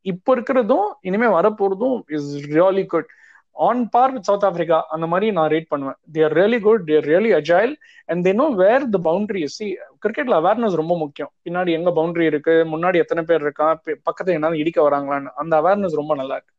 [0.06, 3.10] இப்போ இருக்கிறதும் இனிமே வரப்போறதும் is really good
[3.56, 5.98] on par with South Africa அந்த மாதிரி நான் rate பண்ணுவேன்.
[6.16, 7.74] They're really good they're really agile
[8.10, 9.68] and they know where the boundary C
[10.04, 11.32] கிரிக்கெட்ல அவேர்னஸ் ரொம்ப முக்கியம்.
[11.46, 13.68] பின்னாடி எங்க பவுண்டரி இருக்கு முன்னாடி எத்தனை பேர் இருக்கா
[14.08, 15.32] பக்கத்துல என்ன இடிக்க வராங்களான்னு.
[15.44, 16.54] அந்த அவேர்னஸ் ரொம்ப நல்லா இருக்கு.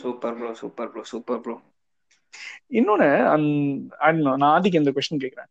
[0.00, 1.56] Super bro super bro super bro
[2.78, 3.08] இன்னொன்னு
[4.40, 5.50] நான் ஆதிக்கு இந்த கொஸ்டின் கேக்குறேன்.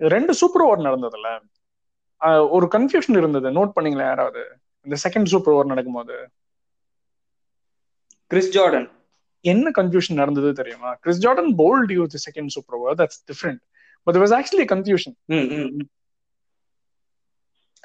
[0.00, 1.28] ரெண்டு சூப்பர் ஓவர் நடந்ததுல
[2.56, 3.48] ஒரு கன்ஃபியூஷன் இருந்தது.
[3.58, 4.42] நோட் பண்ணீங்களா யாராவது?
[4.86, 6.16] இந்த செகண்ட் சூப்பர் ஓவர் நடக்கும்போது.
[8.30, 8.88] கிறிஸ் ஜார்டன்
[9.44, 10.90] என்ன கன்ஃபியூஷன் நடந்தது தெரியுமா?
[11.02, 13.62] Chris Jordan bowled you the second super over that's different
[14.06, 15.16] but was actually confusion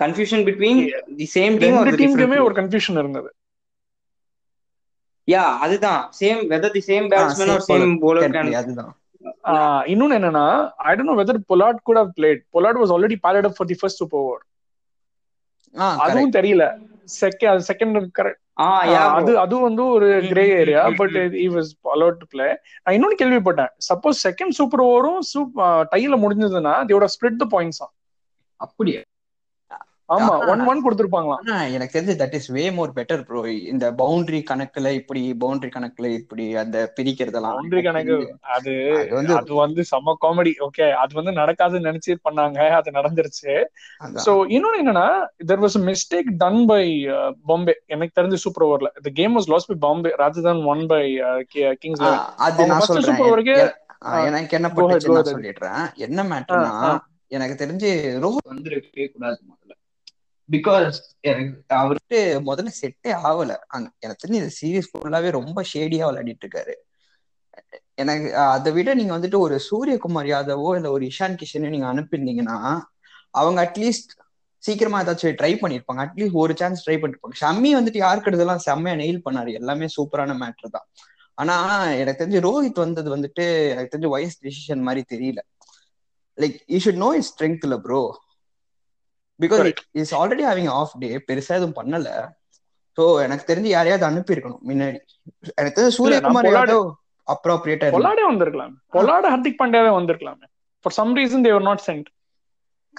[0.03, 0.81] confusion between
[1.21, 1.77] the same team
[2.47, 3.29] ஒரு கன்ஃபியூஷன் இருந்தது.
[5.31, 6.03] யா அதுதான்.
[6.19, 8.91] Same whether the same batsman or same bowler can அதுதான்.
[9.91, 10.45] இன்னொன்னு என்னன்னா
[10.85, 14.01] I don't know whether Pollard கூட played Pollard was already padded up for the first
[14.01, 14.43] super over.
[16.03, 16.63] அதுவும் தெரியல.
[17.21, 18.39] Second second correct
[19.17, 21.15] அது அது வந்து ஒரு grey area but.
[21.43, 22.47] He was allowed to play
[22.83, 23.71] நான் இன்னொன்னு கேள்விப்பட்டேன்.
[23.89, 25.21] சப்போஸ் செகண்ட் சூப்பர் ஓவரும்
[25.93, 27.81] டைல முடிஞ்சதுன்னா தேவோட ஸ்பிளிட் த பாயிண்ட்ஸ்
[28.59, 29.01] அப்படியா?
[30.11, 30.47] ஆமா.
[30.47, 31.71] ஒன் ஒன் கொடுத்துருப்பாங்களாம்.
[31.71, 36.55] எனக்கு தெரிஞ்சு that is way more better bro இந்த பவுண்டரி கணக்குல இப்படி பவுண்டரி கணக்குல இப்படி
[36.55, 37.57] அந்த பிரிக்கிறதெல்லாம்.
[37.57, 42.69] பவுண்டரி கணக்கு அது அது வந்து அது வந்து செம்ம காமெடி ஓகே அது வந்து நடக்காதுன்னு நினைச்சு பண்ணாங்க
[42.69, 43.63] அது நடந்துருச்சு.
[44.25, 47.07] சோ இன்னொன்னு என்னன்னா there was mistake done by
[47.45, 51.21] Bombay எனக்கு தெரிஞ்ச சூப்பர் ஓவர்ல the game was lost by Bombay rather than won by
[51.79, 51.99] Kings
[52.35, 53.15] அது நான் சொல்றேன்.
[53.15, 54.71] Super over க்கு- எ- ஆ, எனக்கு என்ன.
[55.31, 55.93] சொல்லிடுறேன்.
[55.95, 56.97] என்ன மேட்டர்னா.
[57.27, 57.89] எனக்கு தெரிஞ்சு
[58.25, 59.39] ரோஹித் வந்துருக்கவே கூடாது.
[60.51, 63.57] பிகாஸ் எனக்கு அவருக்கு முதல்ல செட்டே ஆகல.
[63.67, 66.73] அந்த- எனக்கு தெரிஞ்சு இந்த சீரீஸ் ஃபுல்லாவே ரொம்ப ஷேடியா விளையாடிட்டு இருக்காரு.
[67.93, 72.81] எனக்கு அதை விட நீங்க வந்துட்டு ஒரு சூரியகுமார் யாதவோ இல்ல ஒரு இஷான் கிஷனையோ நீங்க அனுப்பியிருந்தீங்கன்னா
[73.29, 74.19] அவங்க அட்லீஸ்ட்
[74.57, 79.21] சீக்கிரமா ஏதாச்சும் ட்ரை பண்ணிருப்பாங்க அட்லீஸ்ட் ஒரு சான்ஸ் ட்ரை பண்ணிருப்பாங்க ஷம்மி வந்துட்டு யாருக்கு இதெல்லாம் செம்மையா நெயில்
[79.29, 79.53] பண்ணாரு.
[79.53, 80.87] எல்லாமே சூப்பரான மேட்டர் தான்.
[81.33, 85.37] ஆனா எனக்கு தெரிஞ்சு ரோஹித் வந்தது வந்துட்டு எனக்கு தெரிஞ்சு வயசு டிசிஷன் மாதிரி தெரியல.
[86.35, 88.19] Like you should know his ஸ்ட்ரென்த்ல bro
[89.39, 92.29] because is already having off day பெருசா எதுவும் பண்ணல.
[93.01, 94.99] சோ எனக்கு தெரிஞ்சு யாரையாவது அனுப்பியிருக்கணும் முன்னாடி.
[95.55, 96.91] எனக்கு தெரிஞ்சு சூரியகுமார் யாதவ்
[97.33, 98.81] அப்ரோப்ரியேட்டா பொலாடே வந்திருக்கலாம்.
[98.93, 100.43] பொலாட ஹர்திக் பாண்டியாவே வந்திருக்கலாமே.
[100.81, 102.05] For some reason they're not sent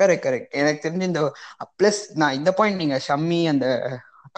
[0.00, 1.32] correct correct எனக்கு தெரிஞ்சு இந்த
[1.82, 3.88] பிளஸ் நான் இந்த பாயிண்ட் நீங்க ஷம்மி அந்த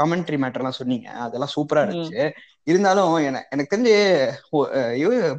[0.03, 1.11] கமெண்ட்ரி மேட்டர்லாம் சொன்னீங்க.
[1.11, 1.78] அதெல்லாம் சூப்பரா.
[1.78, 2.30] இருந்துச்சு.
[2.62, 4.28] இருந்தாலும் என- எனக்கு தெரிஞ்சு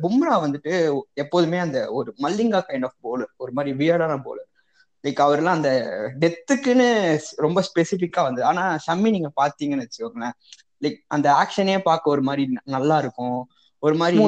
[0.02, 3.26] பும்ரா வந்துட்டு எப்போதுமே அந்த ஒரு மல்லிங்கா கைண்ட் ஆஃப் bowler.
[3.38, 4.55] ஒரு மாதிரி வியர்டான bowler.
[5.06, 5.72] லைக் அவர்லாம் அந்த
[6.22, 6.88] டெத்துக்குன்னு
[7.46, 10.36] ரொம்ப ஸ்பெசிஃபிக்கா வந்து ஆனா ஷம்மி நீங்க பாத்தீங்கன்னு வச்சுக்கோங்களேன்.
[10.84, 12.46] லைக் அந்த ஆக்ஷனே பார்க்க ஒரு மாதிரி
[12.76, 13.40] நல்லா இருக்கும்
[13.84, 14.24] ஒரு மாதிரி.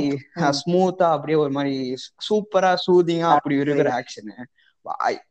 [0.59, 1.75] ஸ்மூத்தா அப்படியே ஒரு மாதிரி
[2.27, 4.35] சூப்பரா சூதிங்கா அப்படி இருக்கிற ஆக்ஷனு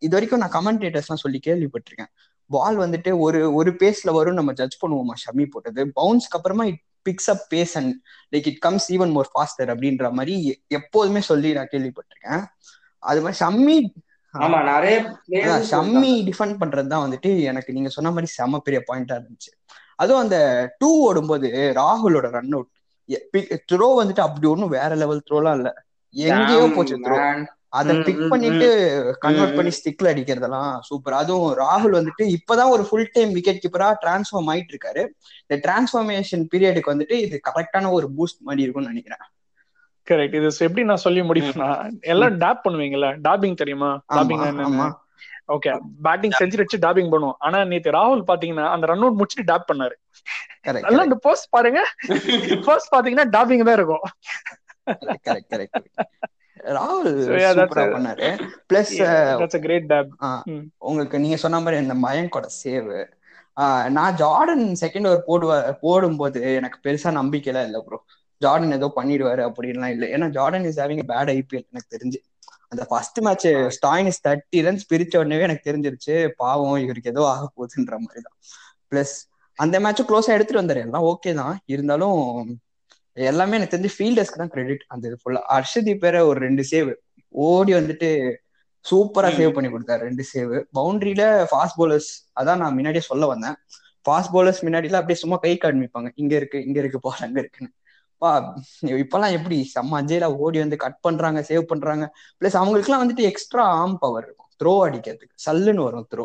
[0.04, 2.10] இது வரைக்கும் நான் கமெண்டேட்டர்ஸ் எல்லாம் சொல்லி கேள்விப்பட்டிருக்கேன்.
[2.50, 5.82] பால் வந்துட்டு ஒரு ஒரு பேஸ்ல வரும் நம்ம ஜட்ஜ் பண்ணுவோமா ஷம்மி போட்டது.
[6.00, 7.92] பவுன்ஸ்க்கு அப்புறமா it picks up pace and
[8.34, 10.36] like it comes even more faster அப்படின்ற மாதிரி
[10.78, 12.44] எப்போதுமே சொல்லி நான் கேள்விப்பட்டிருக்கேன்.
[13.02, 13.76] அது மாதிரி ஷம்மி
[14.44, 14.96] ஆமா நிறைய
[15.70, 19.50] ஷம்மி டிஃபெண்ட் பண்றது தான் வந்துட்டு எனக்கு நீங்க சொன்ன மாதிரி செம பெரிய பாயிண்டா இருந்துச்சு.
[19.98, 20.38] அதுவும் அந்த
[20.78, 21.48] டூ ஓடும்போது
[21.80, 22.72] ராகுலோட ரன் அவுட்
[23.70, 25.70] த்ரோ வந்துட்டு அப்படி ஒண்ணும் வேற லெவல் த்ரோலாம் இல்ல.
[26.14, 27.16] எங்கேயோ போச்சு த்ரோ.
[27.78, 28.66] அதை பிக் பண்ணிட்டு
[29.24, 34.50] கன்வெர்ட் பண்ணி ஸ்டிக்ல அடிக்கிறதெல்லாம் சூப்பர் அதுவும் ராகுல் வந்துட்டு இப்பதான் ஒரு ஃபுல் டைம் விக்கெட் கீப்பரா டிரான்ஸ்ஃபார்ம்
[34.52, 35.02] ஆயிட்டு இருக்காரு.
[35.42, 39.24] இந்த டிரான்ஸ்ஃபார்மேஷன் பீரியடுக்கு வந்துட்டு இது கரெக்டான ஒரு பூஸ்ட் மாதிரி இருக்கும்னு நினைக்கிறேன்.
[40.10, 43.08] கரெக்ட் இது எப்படி நான் சொல்லி முடிப்பேன்னா எல்லாம் டேப் பண்ணுவீங்கல்ல?
[43.28, 44.02] டாபிங் தெரியுமா?
[44.14, 44.92] டாபிங்
[45.52, 47.36] ஓகே பேட்டிங் செஞ்சுரி வச்சு டாபிங் பண்ணுவோம்.
[47.38, 49.96] ஆனா நேத்து ராகுல் பாத்தீங்கன்னா அந்த ரன் அவுட் முடிச்சுட்டு டாப் பண்ணாரு.
[50.64, 51.82] நல்லா அந்த போஸ்ட் பாருங்க.
[52.64, 54.04] போஸ்ட் பாத்தீங்கன்னா டாபிங் தான் இருக்கும்.
[55.26, 55.84] கரெக்ட் கரெக்ட்
[56.64, 57.10] ராகுல்
[57.96, 58.28] பண்ணாரு.
[58.72, 58.92] Plus
[59.86, 60.06] dab.
[60.44, 60.64] ம்.
[60.78, 63.04] உங்களுக்கு நீங்க சொன்ன மாதிரி இந்த மயங்கோட சேவ்.
[63.88, 68.04] நான் ஜார்டன் செகண்ட் ஓவர் போடுவ போடும்போது எனக்கு பெருசா நம்பிக்கையில இல்ல ப்ரோ
[68.42, 70.04] ஜார்டன் ஏதோ பண்ணிடுவாரு அப்படின்லாம் இல்ல.
[70.14, 72.18] ஏன்னா Jordan is having bad IPL எனக்கு தெரிஞ்சு.
[72.72, 77.96] அந்த first match Stoinis thirty runs பிரிச்ச உடனே எனக்கு தெரிஞ்சிருச்சு பாவம் இவருக்கு ஏதோ ஆக போகுதுன்ற
[78.04, 78.36] மாதிரி தான்.
[78.90, 79.14] பிளஸ்
[79.58, 80.80] அந்த மேட்சும் க்ளோஸா எடுத்துட்டு வந்தாரு.
[80.86, 81.54] எல்லாம் ஓகே தான்.
[81.74, 82.18] இருந்தாலும்
[83.30, 86.90] எல்லாமே எனக்கு தெரிஞ்சு ஃபீல்டர்ஸ்க்கு தான் கிரெடிட் அந்த இது ஃபுல்லா ஹர்ஷதீப் பேர ஒரு ரெண்டு சேவ்
[87.34, 88.08] ஓடி வந்துட்டு
[88.84, 92.08] சூப்பரா சேவ் பண்ணி கொடுத்தாரு ரெண்டு சேவ் பவுண்டரியில ஃபாஸ்ட் bowlers
[92.40, 93.56] அதான் நான் முன்னாடியே சொல்ல வந்தேன்.
[94.06, 97.72] ஃபாஸ்ட் bowlers முன்னாடிலாம் அப்படியே சும்மா கை காமிப்பாங்க இங்க இருக்கு இங்க இருக்கு பால் அங்க இருக்குன்னு.
[98.22, 98.30] பா
[99.02, 99.56] இப்பெல்லாம் எப்படி?
[99.74, 102.04] செம்ம அஜய்லா ஓடி வந்து கட் பண்றாங்க சேவ் பண்றாங்க.
[102.40, 104.50] பிளஸ் அவங்களுக்குலாம் வந்துட்டு எக்ஸ்ட்ரா ஆர்ம் பவர் இருக்கும்.
[104.60, 105.34] த்ரோ அடிக்கிறதுக்கு.
[105.46, 106.24] சல்லுன்னு வரும் த்ரோ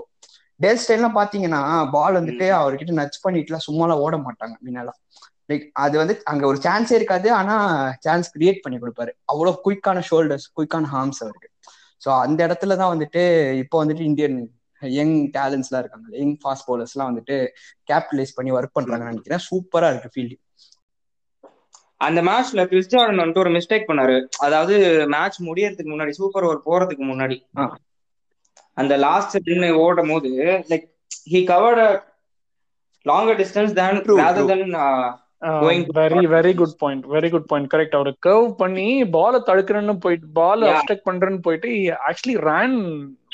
[0.60, 1.62] டேல் ஸ்டைல்லாம் பாத்தீங்கன்னா
[1.96, 5.00] பால் வந்துட்டு அவர்கிட்ட நச் பண்ணிட்டுலாம் சும்மாலாம் ஓட மாட்டாங்க முன்னெல்லாம்.
[5.50, 7.56] லைக் அது வந்து அங்க ஒரு சான்ஸே இருக்காது ஆனா
[8.06, 9.12] சான்ஸ் கிரியேட் பண்ணி கொடுப்பாரு.
[9.32, 11.50] அவ்வளவு குயிக்கான ஷோல்டர்ஸ் குயிக்கான ஹார்ம்ஸ் அவருக்கு.
[12.02, 13.24] ஸோ அந்த இடத்துல தான் வந்துட்டு
[13.64, 14.38] இப்போ வந்துட்டு இந்தியன்
[14.82, 16.08] யங் டேலண்ட்ஸ்லாம் இருக்காங்க.
[16.22, 17.36] யங் ஃபாஸ்ட் பவுலர்ஸ்லாம் வந்துட்டு
[17.89, 19.44] கேபிட்டலைஸ் பண்ணி ஒர்க் பண்றாங்கன்னு நினைக்கிறேன்.
[19.50, 20.41] சூப்பரா இருக்கு ஃபீல்டிங்
[22.08, 24.16] அந்த மேட்ச்ல கிறிஸ் ஜார்டன் வந்துட்டு ஒரு மிஸ்டேக் பண்ணாரு.
[24.45, 24.76] அதாவது
[25.16, 27.38] மேட்ச் முடியறதுக்கு முன்னாடி சூப்பர் ஓவர் போறதுக்கு முன்னாடி.
[28.82, 30.32] அந்த லாஸ்ட் ரன் ஓடும் போது
[30.72, 30.86] like
[31.34, 31.84] he covered
[33.06, 34.02] longer distance then
[35.62, 38.86] Going to very very good point very good point correct our curve பண்ணி
[39.16, 40.66] பால தடுக்கிறேன்னு போயிட்டு பால்.
[40.72, 41.70] அப்டெக்ட் பண்றேன்னு போயிட்டு
[42.10, 42.76] actually run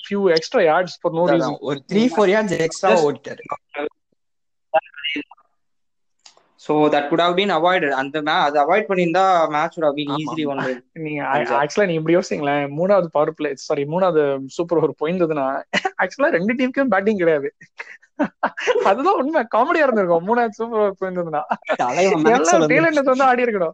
[0.04, 3.44] few extra yards for no reason ஒரு three four years extra ஓடிட்டாரு.
[6.68, 10.10] So that could have been avoided அந்த மே அது அவாய்ட் பண்ணியிருந்தா மேட்ச் would have been
[10.10, 10.60] ஆமா, easily won.
[10.60, 11.24] By நீங்க.
[11.24, 15.62] ஆக்சுவலா நீங்க இப்படி யோசிங்களேன் மூணாவது பவர் பிளே சாரி மூணாவது சூப்பர் ஓவர் போயிருந்ததுன்னா
[16.02, 17.54] ஆக்சுவலா ரெண்டு டீமுக்கும் பேட்டிங் கிடையாது.
[18.84, 19.44] அதுதான் உண்மை.
[19.56, 20.28] காமெடியா இருந்திருக்கும்.
[20.28, 21.42] மூணாவது சூப்பர் ஓவர் போயிருந்ததுன்னா
[21.76, 23.72] எல்லாம் வந்து- டேலண்ட் வந்து ஆடி இருக்கணும்.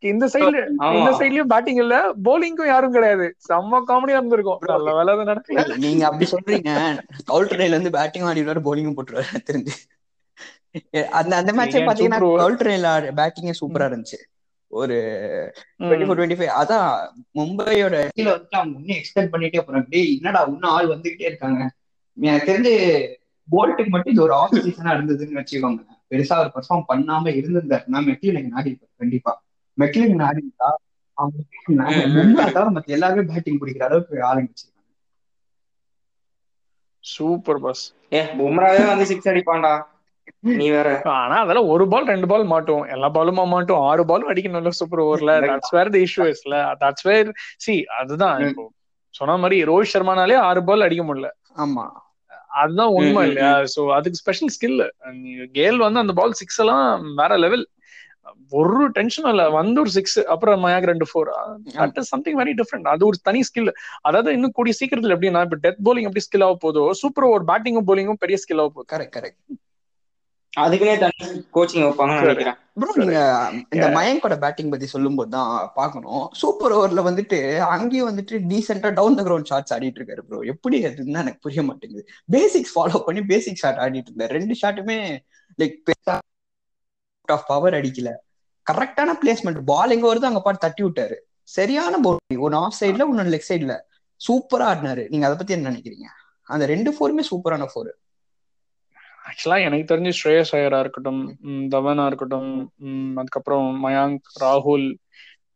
[0.00, 0.68] இந்த சைடுல.
[0.94, 3.36] இந்த சைட்லயும் பேட்டிங் இல்ல போலிங்கும் யாரும் கிடையாது.
[3.48, 4.58] செம்ம காமெடியா இருந்திருக்கும்.
[4.66, 5.76] நல்ல வேலை நடக்கல.
[5.76, 6.98] நீங்க அப்படி சொல்றீங்க.
[7.32, 9.36] கவுல்ட்ரேல இருந்து பேட்டிங் ஆடிடுவாரு போலிங்கும் போட்டுருவாரு.
[9.52, 9.99] தெரிஞ்சு.
[11.20, 12.20] அந்த அந்த மேட்சே பாத்தீங்கன்னா?
[12.42, 12.88] கவுல்ட்ரேல
[13.20, 14.18] பேட்டிங்கே சூப்பரா இருந்துச்சு.
[14.70, 14.96] ஒரு
[15.80, 16.88] டுவெண்ட்டி ஃபோர் டுவெண்ட்டி ஃபைவ் அதான்
[17.38, 19.88] மும்பையோட கீழ வந்து அவங்க இன்னும் எக்ஸ்பெக்ட் பண்ணிட்டே போறாங்க.
[19.94, 21.62] டேய் என்னடா இன்னும் ஆள் வந்துகிட்டே இருக்காங்க.
[22.18, 22.74] எனக்கு தெரிஞ்சு
[23.48, 25.80] போல்ட்டுக்கு மட்டும் இது ஒரு ஆஃப் சீசனா இருந்ததுன்னு வச்சுக்கோங்க.
[26.10, 29.32] பெருசா அவர் பெர்ஃபார்ம் பண்ணாம இருந்திருந்தாருன்னா மெக்லின் ஆடி இருப்பாரு கண்டிப்பா.
[29.78, 30.70] மெக்லின் இருந்தா
[31.16, 31.38] அவங்க
[32.76, 34.76] மத்த எல்லாருமே பேட்டிங் பிடிக்கிற அளவுக்கு ஆளுங்க வச்சிருக்காங்க.
[37.04, 37.84] சூப்பர் பாஸ்
[38.16, 39.72] ஏ பும்ராவே வந்து சிக்ஸ் அடிப்பான்டா.
[40.52, 40.88] நீ வேற.
[41.16, 45.34] ஆனா அதெல்லாம் ஒரு பால் ரெண்டு பால் மாட்டும் எல்லா பாலுமா மாட்டும் ஆறு பாலும் அடிக்கணும்ல சூப்பர் ஓவர்ல
[45.46, 47.30] தட்ஸ் வேர் தி இஷ்யூ இஸ்ல தட்ஸ் வேர்
[47.64, 48.66] சி அதுதான் இப்போ
[49.14, 51.30] சொன்ன மாதிரி ரோஹித் சர்மானாலே ஆறு பால் அடிக்க முடியல.
[51.62, 51.84] ஆமா.
[52.60, 53.50] அதுதான் உண்மை இல்லையா?
[53.74, 54.78] சோ அதுக்கு ஸ்பெஷல் ஸ்கில்
[55.54, 56.86] கேல் வந்து அந்த பால் சிக்ஸ் எல்லாம்
[57.20, 57.64] வேற லெவல்
[58.52, 59.42] ஒரு டென்ஷன் இல்ல.
[59.56, 61.28] வந்து ஒரு சிக்ஸ் அப்புறம் மயாக் ரெண்டு four
[61.76, 63.70] that is something very different அது ஒரு தனி ஸ்கில்
[64.02, 67.88] அதாவது இன்னும் கூடிய சீக்கிரத்துல எப்படின்னா இப்ப டெத் bowling எப்படி ஸ்கில் ஆக போதோ சூப்பர் ஓவர் பேட்டிங்கும்
[67.88, 69.40] bowlingகும் பெரிய ஸ்கில் ஆக போகுது கரெக்ட் கரெக்ட்
[70.56, 71.26] அதுக்குன்னே தனி
[71.56, 72.56] கோச்சிங் வைப்பாங்கன்னு நினைக்கிறேன்.
[72.80, 73.18] ப்ரோ நீங்க
[73.74, 76.24] இந்த மயங்கோட பேட்டிங் பத்தி சொல்லும்போது தான் பார்க்கணும்.
[76.40, 77.38] சூப்பர் ஓவர்ல வந்துட்டு
[77.74, 82.04] அங்கேயும் வந்துட்டு டீசெண்டா டவுன் த கிரவுண்ட் ஷாட்ஸ் ஆடிட்டு இருக்காரு ப்ரோ எப்படி அதுன்னு எனக்கு புரிய மாட்டேங்குது.
[82.36, 84.32] பேசிக்ஸ் ஃபாலோ பண்ணி பேசிக் ஷாட் ஆடிட்டு இருந்தாரு.
[84.38, 84.98] ரெண்டு ஷாட்டுமே
[85.58, 85.92] லைக்
[87.28, 88.12] ஆஃப் பவர் அடிக்கல.
[88.66, 91.16] கரெக்டான பிளேஸ்மெண்ட் பால் எங்க வருது அங்க பாட்டு தட்டி விட்டாரு.
[91.56, 93.74] சரியான பவுலிங் ஒன்னு ஆஃப் சைட்ல ஒன்னு லெக் சைட்ல
[94.20, 95.04] சூப்பரா ஆடினாரு.
[95.08, 96.08] நீங்க அதை பத்தி என்ன நினைக்கிறீங்க?
[96.44, 97.90] அந்த ரெண்டு ஃபோருமே சூப்பரான ஃபோர்
[99.30, 101.20] ஆக்சுவலா எனக்கு தெரிஞ்சு ஸ்ரேயஸ் ஐயரா இருக்கட்டும்
[101.68, 102.50] தவனா இருக்கட்டும்
[103.16, 104.86] அதுக்கப்புறம் மயாங்க் ராகுல்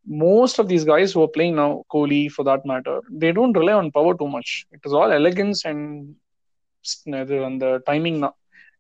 [0.07, 3.91] most of these guys O playing now Kohli for that matter they don't rely on
[3.91, 5.87] power too much it is all elegance and
[7.21, 8.37] இது அந்த டைமிங் தான்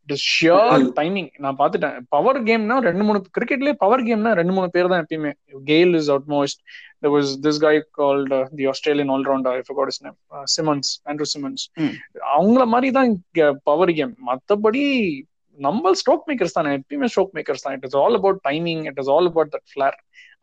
[0.07, 1.97] இட் இஸ் ஷியர் டைமிங் நான் பார்த்துட்டேன்.
[2.09, 5.33] பவர் கேம்னா ரெண்டு மூணு கிரிக்கெட்லயே பவர் கேம்னா ரெண்டு மூணு பேர் தான் எப்பயுமே.
[5.73, 6.61] Gayle is out most
[7.03, 10.15] there was this guy called uh, the Australian all-rounder I forgot his name.
[10.35, 11.63] Uh, Simmons Andrew Simmons.
[11.83, 11.91] ம்.
[12.37, 13.11] அவங்கள மாதிரி தான்
[13.69, 14.85] பவர் கேம் மத்தபடி
[15.67, 17.75] நம்ம ஸ்ட்ரோக் மேக்கர்ஸ் தானே எப்பயுமே ஸ்ட்ரோக் மேக்கர்ஸ் தான்.
[17.79, 19.97] It is all about timing it is all about that flair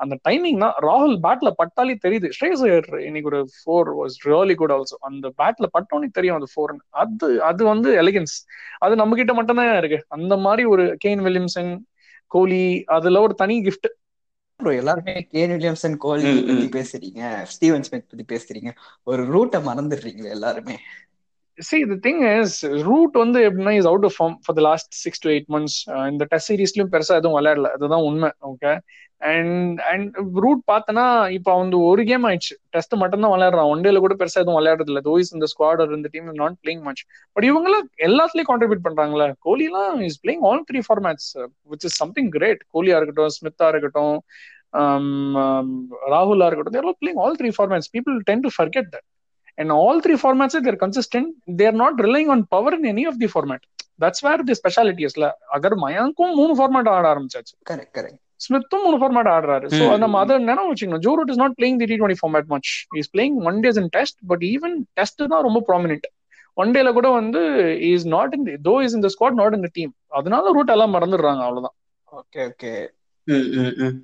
[0.03, 2.27] அந்த டைமிங் தான் ராகுல் பேட்ல பட்டாலே தெரியுது.
[2.37, 2.63] ஸ்ரேயஸ்
[3.07, 7.61] இன்னைக்கு ஒரு four was really good also அந்த பேட்ல பட்டோன்னே தெரியும் அது ஃபோர் அது அது
[7.71, 8.35] வந்து எலிகன்ஸ்
[8.85, 9.99] அது நம்ம கிட்ட மட்டும் தான் இருக்கு.
[10.17, 11.71] அந்த மாதிரி ஒரு கேன் வில்லியம்சன்
[12.31, 12.63] கோலி
[12.97, 13.89] அதுல ஒரு தனி கிஃப்ட்
[14.59, 16.31] ப்ரோ எல்லாருமே கேன் வில்லியம்சன் கோலி.
[16.47, 17.21] பத்தி பேசுறீங்க
[17.53, 18.71] ஸ்டீவன் ஸ்மித் பத்தி பேசுறீங்க.
[19.11, 20.75] ஒரு ரூட்டை மறந்துடுறீங்களே எல்லாருமே.
[21.59, 22.51] See the thing is
[22.87, 25.77] Root வந்து எப்படின்னா is out of form for the last six to eight months
[26.11, 27.69] இந்த டெஸ்ட் சீரீஸ்லயும் பெருசா எதுவும் விளையாடல.
[27.77, 28.71] அதுதான் உண்மை ஓகே
[29.31, 31.05] அண்ட் அண்ட் ரூட் பார்த்தனா
[31.37, 32.55] இப்போ வந்து ஒரு கேம் ஆயிடுச்சு.
[32.75, 33.69] டெஸ்ட் மட்டும் தான் விளையாடுறான்.
[33.73, 35.03] ஒன் டேல கூட பெருசா எதுவும் விளையாடுறது இல்ல.
[35.09, 37.03] தோய்ஸ் இந்த ஸ்குவாட் இந்த team not playing much
[37.35, 39.27] but இவங்களாம் எல்லாத்துலயும் கான்ட்ரிபியூட் பண்றாங்களா.
[39.47, 41.29] கோலி எல்லாம் is playing all three formats
[41.73, 44.17] which is something great Goliath இருக்கட்டும் ஸ்மித்தா இருக்கட்டும்
[44.79, 45.07] um,
[45.43, 45.69] um,
[46.11, 49.07] ராகுலா இருக்கட்டும் they're playing all three formats people tend to forget that
[49.57, 51.27] and all three formats they're consistent.
[51.59, 53.61] They're not relying on power in any of the format.
[53.99, 55.15] That's where the speciality is.
[55.57, 57.53] Agar மயாங்கும் மூணு format ஆட ஆரம்பிச்சாச்சு.
[57.69, 59.67] Correct correct ஸ்மித்தும் மூணு format ஆடுறாரு.
[59.73, 59.99] So Hmm.
[59.99, 61.03] நம்ம அதை நினைவு வச்சுக்கணும்.
[61.05, 62.69] Joe Root is not playing the T twenty format much
[63.01, 66.07] is playing one days in test but even test தான் ரொம்ப ப்ராமினென்ட்
[66.57, 67.41] ஒன் டேல கூட வந்து
[67.91, 71.43] is not in though is இந்த squad not in the team அதனால Root எல்லாம் மறந்துடுறாங்க
[71.47, 71.75] அவ்வளவுதான்.
[72.11, 72.71] ஓகே ஓகே
[73.27, 73.95] ம், ம், ம்.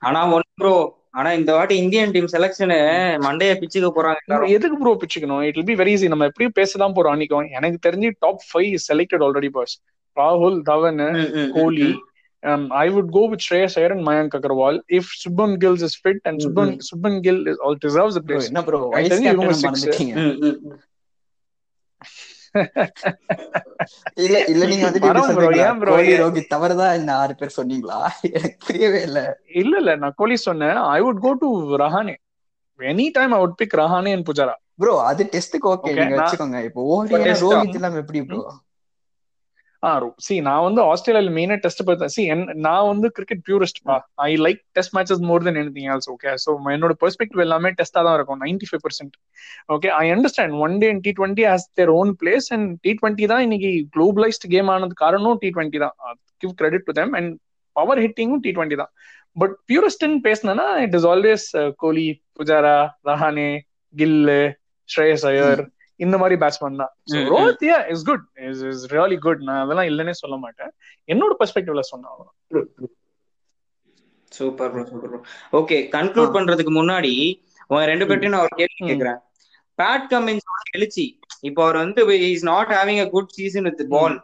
[0.00, 0.74] ஆனா ஒன் ப்ரோ
[1.14, 2.78] ஆனா இந்த வாட்டி இந்தியன் டீம் செலக்ஷனு
[3.26, 4.38] மண்டைய பிச்சுக்க போறாங்க.
[4.56, 5.42] எதுக்கு ப்ரோ பிச்சுக்கணும்?
[5.48, 9.50] இட் பி வெரி ஈஸி நம்ம எப்படியும் பேசதான் போறோம் அன்னைக்கும் எனக்கு தெரிஞ்சு top five selected already
[9.58, 9.74] boss
[10.16, 11.02] ராகுல் தவன்
[11.58, 11.90] கோலி.
[12.42, 12.64] ம்.
[12.74, 14.76] I would go with Shreyas Iyer and Mayank Agarwal.
[14.98, 16.86] If Subban Gill is fit and Subban Mm-hmm.
[16.88, 18.48] Subban Gill is, all deserves the bro place.
[18.50, 18.80] என்ன ப்ரோ
[19.34, 19.62] இவங்க six.
[19.66, 20.80] மறந்துட்டீங்க ம், ம், ம்.
[24.18, 24.86] இல்ல இல்ல நீங்க
[26.08, 26.22] ஏன்?
[26.22, 27.98] ரோஹித் தவறுதான் இந்த ஆறு பேர் சொன்னீங்களா?
[28.30, 29.20] எனக்கு புரியவே இல்ல.
[29.60, 29.92] இல்ல இல்ல.
[29.96, 30.78] நான் கோலி சொன்னேன்.
[30.90, 32.14] I would go to Rahane
[32.80, 36.58] any time I would pick Rahane and Pujara bro அது டெஸ்ட்டுக்கு ஓகே நீங்க வச்சுக்கோங்க.
[36.68, 36.98] இப்போ ஆ?
[37.44, 38.40] ரோஹித் இல்லாம எப்படி ப்ரோ
[40.18, 42.22] சி நான் வந்து ஆஸ்திரேலியால மெயினா டெஸ்ட் பார்த்தேன் சி
[42.66, 43.80] நான் வந்து cricket purist
[44.16, 48.16] I like test matches more than any else okay so என்னோட பெர்ஸ்பெக்டிவ் எல்லாமே டெஸ்டா தான்
[48.18, 49.16] இருக்கும் ninety five percent
[49.76, 53.42] okay I understand one day T twenty has their own place and T twenty தான்
[53.42, 55.96] இன்னைக்கு globalised game ஆனது காரணம் T twenty தான்.
[56.40, 57.32] Give credit to them and
[57.76, 58.92] power ஹிட்டிங்கும் T twenty தான்.
[59.36, 62.08] பட் பியூரிஸ்ட்னு பேசினா it is always Kohli
[62.38, 62.78] Pujara
[63.10, 63.50] Rahane
[63.94, 64.40] Gill
[64.88, 65.62] Shreyas Iyer
[66.02, 66.92] இந்த மாதிரி பேட்ஸ்மேன் தான்.
[67.30, 70.72] Rohit yeah is good is is really good நான் அதெல்லாம் இல்லைன்னே சொல்ல மாட்டேன்.
[71.08, 72.36] என்னோட பெர்ஸ்பெக்டிவ்ல அவ்வளவுதான்.
[74.32, 75.20] Super bro super bro
[75.58, 77.12] okay conclude பண்றதுக்கு முன்னாடி
[77.70, 78.80] உங்க ரெண்டு பேர்ட்டையும் நான் ஒரு கேள்வி.
[78.90, 79.18] கேக்குறேன்.
[79.78, 81.06] பேட் கமின்ஸ் எழுச்சி.
[81.48, 84.16] இப்போ அவர் வந்து is not having a good season with ball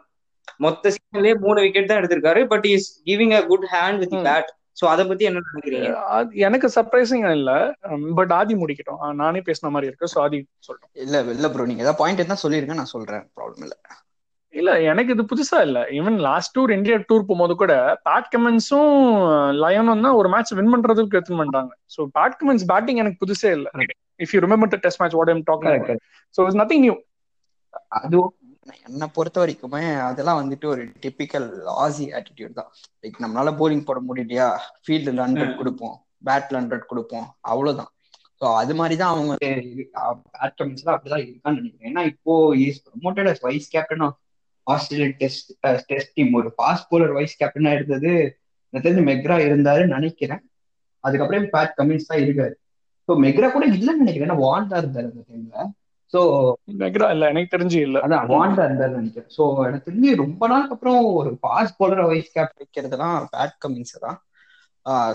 [0.65, 4.15] மொத்த சீசன்லயே மூணு விக்கெட் தான் எடுத்திருக்காரு but is giving a good hand with.
[4.27, 4.49] Bat
[4.79, 5.89] so அத பத்தி என்ன நினைக்கிறீங்க?
[6.17, 7.51] அது எனக்கு சர்ப்ரைசிங் இல்ல.
[8.19, 9.01] பட் ஆதி முடிக்கட்டும்.
[9.21, 10.11] நானே பேசின மாதிரி இருக்கு.
[10.13, 10.93] ஸோ ஆதி சொல்லட்டும்.
[11.03, 12.77] இல்ல இல்ல ப்ரோ நீங்க ஏதாவது பாயிண்ட் இருந்தா சொல்லிருங்க.
[12.79, 13.25] நான் சொல்றேன்.
[13.35, 13.77] ப்ராப்ளம் இல்ல.
[14.53, 15.79] இல்ல எனக்கு இது புதுசா இல்ல.
[15.97, 17.73] Even last tour India tour போகும்போது கூட
[18.07, 18.95] பேட் கமென்ஸும்
[19.61, 23.67] லயனும் தான் ஒரு மேட்ச் வின் பண்றதுக்கு எடுத்துன்னு பண்ணிட்டாங்க ஸோ பேட் கமென்ஸ் பேட்டிங் எனக்கு புதுசே இல்ல.
[24.19, 25.77] If you remember the test match what I'm talking
[26.35, 26.95] so it's nothing new
[27.99, 28.17] அது
[28.87, 31.47] என்னை பொறுத்த வரைக்குமே அதெல்லாம் வந்துட்டு ஒரு டிபிக்கல்
[31.83, 32.69] ஆசி ஆட்டிடியூட் தான்.
[33.03, 34.47] லைக் நம்மளால போலிங் போட முடியலையா?
[34.83, 35.57] ஃபீல்டில் ஹண்ட்ரட்.
[35.59, 35.95] கொடுப்போம்.
[36.27, 37.27] பேட்ல ஹண்ட்ரட் கொடுப்போம்.
[37.51, 37.91] அவ்வளவுதான்.
[38.41, 39.33] ஸோ அது மாதிரி தான் அவங்க
[40.59, 41.89] கமின்ஸ்ல அப்படிதான் இருக்கான்னு நினைக்கிறேன்.
[41.91, 42.33] ஏன்னா இப்போ
[42.65, 44.17] is promoted as vice captain of
[44.67, 45.49] Australian test
[45.89, 48.13] test team ஒரு ஃபாஸ்ட் போலர் வைஸ் கேப்டனா இருந்தது.
[48.73, 50.41] தெரிஞ்சு மெக்ரா இருந்தாருன்னு நினைக்கிறேன்.
[51.03, 52.55] அதுக்கப்புறம் பேட் கமின்ஸ் தான் இருக்காரு.
[53.07, 54.27] ஸோ மெக்ரா கூட இல்லைன்னு நினைக்கிறேன்.
[54.29, 55.65] ஏன்னா வாண்டா இருந்தாரு அந்த டைம்ல
[56.81, 57.97] மெக்ரா இல்ல எனக்கு தெரிஞ்சு இல்ல.
[58.05, 59.29] அதான் வாண்டா இருந்தாரு நினைக்கிறேன்.
[59.35, 64.17] ஸோ எனக்கு தெரிஞ்சு ரொம்ப நாளுக்கு அப்புறம் ஒரு பாஸ் போலர் வைஸ் கேப் வைக்கிறதுலாம் பேட் கமின்ஸ் தான்.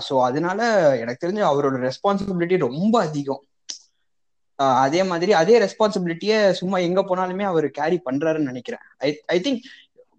[0.07, 0.59] ஸோ அதனால
[1.03, 3.43] எனக்கு தெரிஞ்சு அவரோட ரெஸ்பான்சிபிலிட்டி ரொம்ப அதிகம்.
[4.85, 8.85] அதே மாதிரி அதே ரெஸ்பான்சிபிலிட்டியை சும்மா எங்க போனாலுமே அவர் கேரி பண்றாருன்னு நினைக்கிறேன்.
[9.07, 9.65] ஐ ஐ திங்க்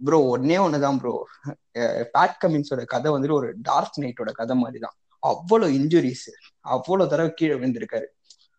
[0.01, 1.13] ப்ரோ ஒன்னே ஒண்ணுதான் ப்ரோ
[2.17, 6.29] பேட் கமின்ஸோட கதை வந்துட்டு ஒரு டார்க் நைட்டோட கதை மாதிரி தான் அவ்வளோ இன்ஜுரிஸ்
[6.75, 8.07] அவ்வளோ தடவை கீழே விழுந்திருக்காரு.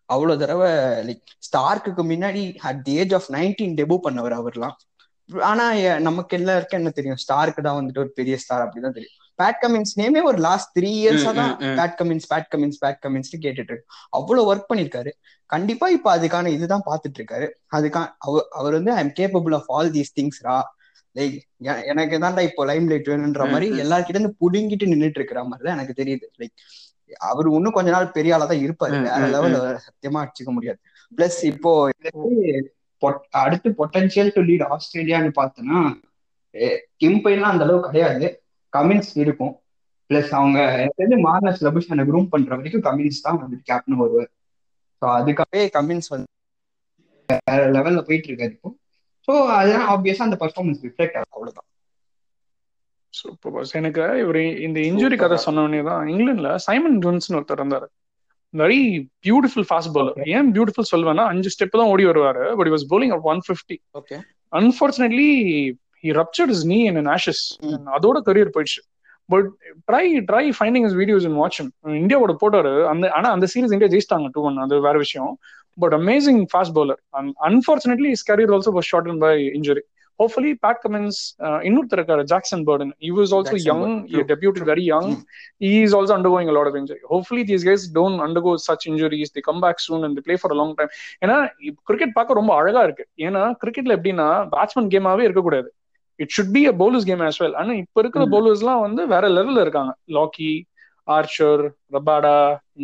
[0.09, 0.69] அவ்வளோ தடவை
[1.07, 4.75] லைக் ஸ்டார்க்குக்கு முன்னாடி at the age of nineteen debut பண்ணவர் அவர்லாம்.
[5.51, 5.63] ஆனா
[6.07, 7.21] நமக்கு எல்லாருக்கும் என்ன தெரியும்?
[7.23, 9.15] ஸ்டாருக்கு தான் வந்துட்டு ஒரு பெரிய ஸ்டார் அப்படிதான் தெரியும்.
[9.39, 11.51] பேட் கமின்ஸ் நேமே ஒரு லாஸ்ட் த்ரீ இயர்ஸா தான்.
[11.79, 13.87] Pat Cummins Pat Cummins Pat Cummins கேட்டுட்டு இருக்கு.
[14.17, 15.11] அவ்வளவு ஒர்க் பண்ணிருக்காரு.
[15.49, 17.47] கண்டிப்பா இப்ப அதுக்கான இதுதான் பாத்துட்டு இருக்காரு.
[17.77, 18.07] அதுக்கான
[18.59, 20.57] அவர் வந்து I am capable of all these things raw
[21.15, 21.37] like
[21.91, 23.67] எனக்கு தான்டா இப்போ லைம் லைட் வேணுன்ற மாதிரி.
[23.83, 26.25] எல்லார்கிட்ட இருந்து புடுங்கிட்டு நின்னுட்டு இருக்கிற மாதிரி தான் எனக்கு தெரியுது.
[26.41, 26.55] லைக்
[27.29, 28.95] அவர் இன்னும் கொஞ்ச நாள் பெரிய ஆளா தான் இருப்பாரு.
[29.07, 30.79] வேற லெவல்ல சத்தியமா அடிச்சுக்க முடியாது.
[31.11, 31.71] பிளஸ் இப்போ
[33.43, 35.79] அடுத்து பொட்டன்ஷியல் டு லீட் ஆஸ்திரேலியான்னு பார்த்தோன்னா
[37.01, 38.27] கிம் பைன்லாம் அந்த அளவுக்கு கிடையாது.
[38.73, 39.53] கமின்ஸ் இருக்கும்.
[40.09, 44.31] பிளஸ் அவங்க எனக்கு தெரிஞ்சு மார்னஸ் லபுஷனை குரூம் பண்ற வரைக்கும் கமின்ஸ் தான் வந்து கேப்டன் வருவார்.
[45.01, 46.27] ஸோ அதுக்காகவே கமின்ஸ் வந்து
[47.29, 48.69] வேற லெவல்ல போயிட்டு இருக்காரு இப்போ.
[49.27, 51.67] ஸோ அதெல்லாம் ஆப்வியஸா அந்த பர்ஃபார்மன்ஸ் ரிஃப்ளெக்ட் ஆகும் அவ்வளவுதான்.
[53.19, 55.17] சூப்பர் பாஸ் எனக்கு இவர் இந்த இன்ஜுரி.
[55.23, 57.87] கதை சொன்னவனே தான் இங்கிலாந்துல சைமன் ஜோன்ஸ்னு ஒருத்தர் இருந்தாரு.
[58.53, 58.81] வெரி
[59.25, 63.25] பியூட்டிஃபுல் ஃபாஸ்ட் பவுலர் ஏன் பியூட்டிஃபுல் சொல்வேன்னா அஞ்சு ஸ்டெப் தான் ஓடி வருவாரு but was bowling at
[63.31, 64.17] one fifty okay
[64.59, 65.29] unfortunately
[66.03, 67.43] he ruptured his knee in Ashes.
[67.97, 68.81] அதோட கரியர் போயிடுச்சு.
[69.29, 69.47] But
[69.89, 71.69] try try finding his videos in வாட்சம்
[72.01, 72.73] இந்தியாவோட போட்டாரு.
[72.91, 75.31] அந்த ஆனா அந்த சீரிஸ் இந்தியா ஜெயிச்சிட்டாங்க டூ ஒன் அது வேற விஷயம்.
[75.83, 77.01] But amazing fast bowler
[77.47, 79.83] unfortunately his career also was short by injury
[80.19, 81.17] hopefully Pat Cummins
[81.67, 83.81] இன்னொருத்தர் இருக்காரு Jackson Burton he was also Jackson young.
[83.81, 84.69] Burden, he true, debuted true.
[84.71, 85.07] very young.
[85.09, 85.23] Mm.
[85.65, 87.01] he is also undergoing a lot of injury.
[87.13, 89.31] Hopefully these guys don't undergo such injuries.
[89.35, 90.91] They come back soon and they play for a long time.
[91.25, 91.37] ஏன்னா
[91.89, 93.05] cricket பார்க்க ரொம்ப அழகா இருக்கு.
[93.27, 95.69] ஏன்னா கிரிக்கெட்ல எப்படின்னா batsman கேமாவே இருக்கக்கூடாது.
[96.19, 98.33] It should be a bowlers game as well ஆனா இப்ப இருக்கிற Mm.
[98.35, 99.93] பவுலர்ஸ் எல்லாம் வந்து வேற லெவல்ல இருக்காங்க.
[100.17, 100.51] Lockie
[101.07, 101.61] Archer
[101.97, 102.37] Rabada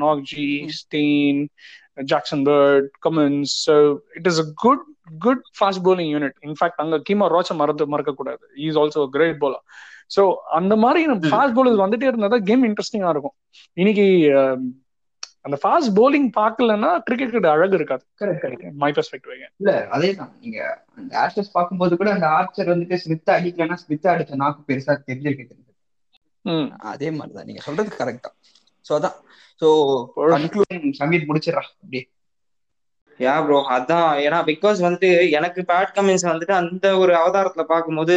[0.04, 0.50] Nortje.
[0.80, 1.42] Steyn
[2.12, 3.56] Jackson Bird Cummins
[4.18, 8.48] it is a good good fast bowling unit in fact அங்க கீமா ரோச்ச மறந்து மறக்க கூடாது.
[8.56, 9.60] Is also great bowler.
[10.16, 13.34] So அந்த மாதிரி நம்ம ஃபாஸ்ட் bowlers வந்துட்டே இருந்தா தான் கேம் இன்ட்ரெஸ்டிங்கா இருக்கும்.
[13.74, 14.02] இன்னைக்கு
[14.34, 14.62] அஹ்,
[15.42, 18.06] அந்த ஃபாஸ்ட் bowling பார்க்கலன்னா கிரிக்கெட் அழகு இருக்காது.
[18.22, 20.38] கரெக்ட் கரெக்ட் மை பெர்ஸ்பெக்டிவ் இல்ல அதே தான்.
[20.40, 25.62] நீங்க அந்த ஆஷஸ் பார்க்கும்போது கூட அந்த ஆர்ச்சர் வந்துட்டு ஸ்மித் அடிக்கலன்னா ஸ்மித் அடிச்ச நாக்கு பெருசா தெரிஞ்சிருக்கு
[26.78, 27.46] அதே மாதிரிதான்.
[27.46, 28.36] நீங்க சொல்றது கரெக்ட் தான்.
[28.86, 29.18] சோ அதான்.
[29.62, 29.68] சோ.
[30.18, 31.64] கன்க்ளூஷன் சமீர் முடிச்சிடறா.
[31.76, 32.13] அப்படியே.
[33.20, 34.12] யா ப்ரோ அதான்.
[34.24, 38.16] ஏன்னா பிகாஸ் வந்துட்டு எனக்கு பேட் கமின்ஸ் வந்துட்டு அந்த ஒரு அவதாரத்துல பார்க்கும்போது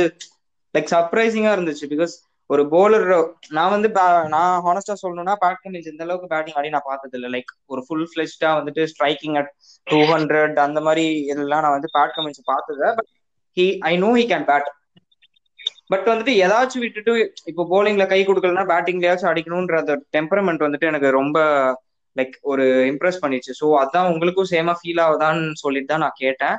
[0.74, 1.86] லைக் சர்ப்ரைசிங்கா இருந்துச்சு.
[1.92, 2.14] பிகாஸ்
[2.50, 3.06] ஒரு போலர்
[3.50, 3.88] நான் வந்து
[4.34, 8.06] நான் ஹானஸ்டா சொல்லணும்னா பேட் கமின்ஸ் இந்த அளவுக்கு பேட்டிங் ஆடி நான் பார்த்தது இல்லை லைக் ஒரு ஃபுல்
[8.10, 9.50] ஃபிளெஷ்டா வந்துட்டு ஸ்ட்ரைக்கிங் அட்
[9.86, 13.10] டூ ஹண்ட்ரட் அந்த மாதிரி இதெல்லாம் நான் வந்து பேட் கமின்ஸ் பார்த்தது but
[13.56, 14.68] he I know he can bat
[15.92, 17.12] but வந்துட்டு ஏதாச்சும் விட்டுட்டு
[17.50, 21.38] இப்போ போலிங்ல கை கொடுக்கலன்னா பேட்டிங்லயாச்சும் அடிக்கணும்ன்ற அந்த டெம்பரமெண்ட் வந்துட்டு எனக்கு ரொம்ப
[22.16, 23.52] லைக் ஒரு இம்ப்ரெஸ் பண்ணிச்சு.
[23.60, 26.56] ஸோ அதான் உங்களுக்கும் சேமா ஃபீல் ஆகுதான்னு சொல்லிட்டு தான் நான் கேட்டேன்.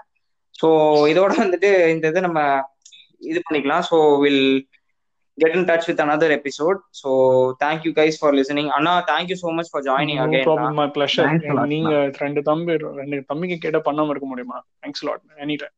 [0.61, 0.67] ஸோ
[1.11, 2.41] இதோட வந்துட்டு இந்த இது நம்ம
[3.31, 3.85] இது பண்ணிக்கலாம்.
[3.91, 4.43] So will
[5.37, 6.77] get in touch with another episode.
[6.99, 7.09] So
[7.63, 8.67] thank you guys for listening.
[8.77, 10.45] Anna, thank you so much for joining no again.
[10.47, 10.79] Problem Anna.
[10.79, 11.91] My pleasure Thanks a lot, நீங்க
[12.23, 14.57] ரெண்டு தம்பி ரெண்டு தம்பிக்கு கேட்ட பண்ணாம இருக்க முடியுமா?
[14.81, 15.75] தேங்க்ஸ் லாட் எனி டைம்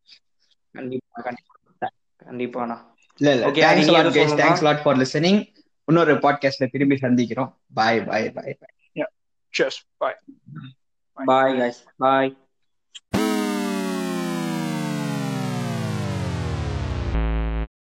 [0.75, 1.89] கண்டிப்பா கண்டிப்பா.
[2.25, 2.77] கண்டிப்பா அண்ணா.
[3.19, 3.45] இல்ல இல்ல.
[3.49, 4.35] Okay, thanks lot guys?
[4.43, 5.39] Thanks lot for listening
[5.87, 7.51] இன்னொரு பாட்காஸ்ட்ல திரும்பி சந்திக்கிறோம்.
[7.79, 8.55] பாய் பாய் பாய்
[9.51, 9.83] Cheers.
[9.99, 10.15] Bye.
[11.25, 11.83] Bye guys.
[11.99, 12.35] Bye.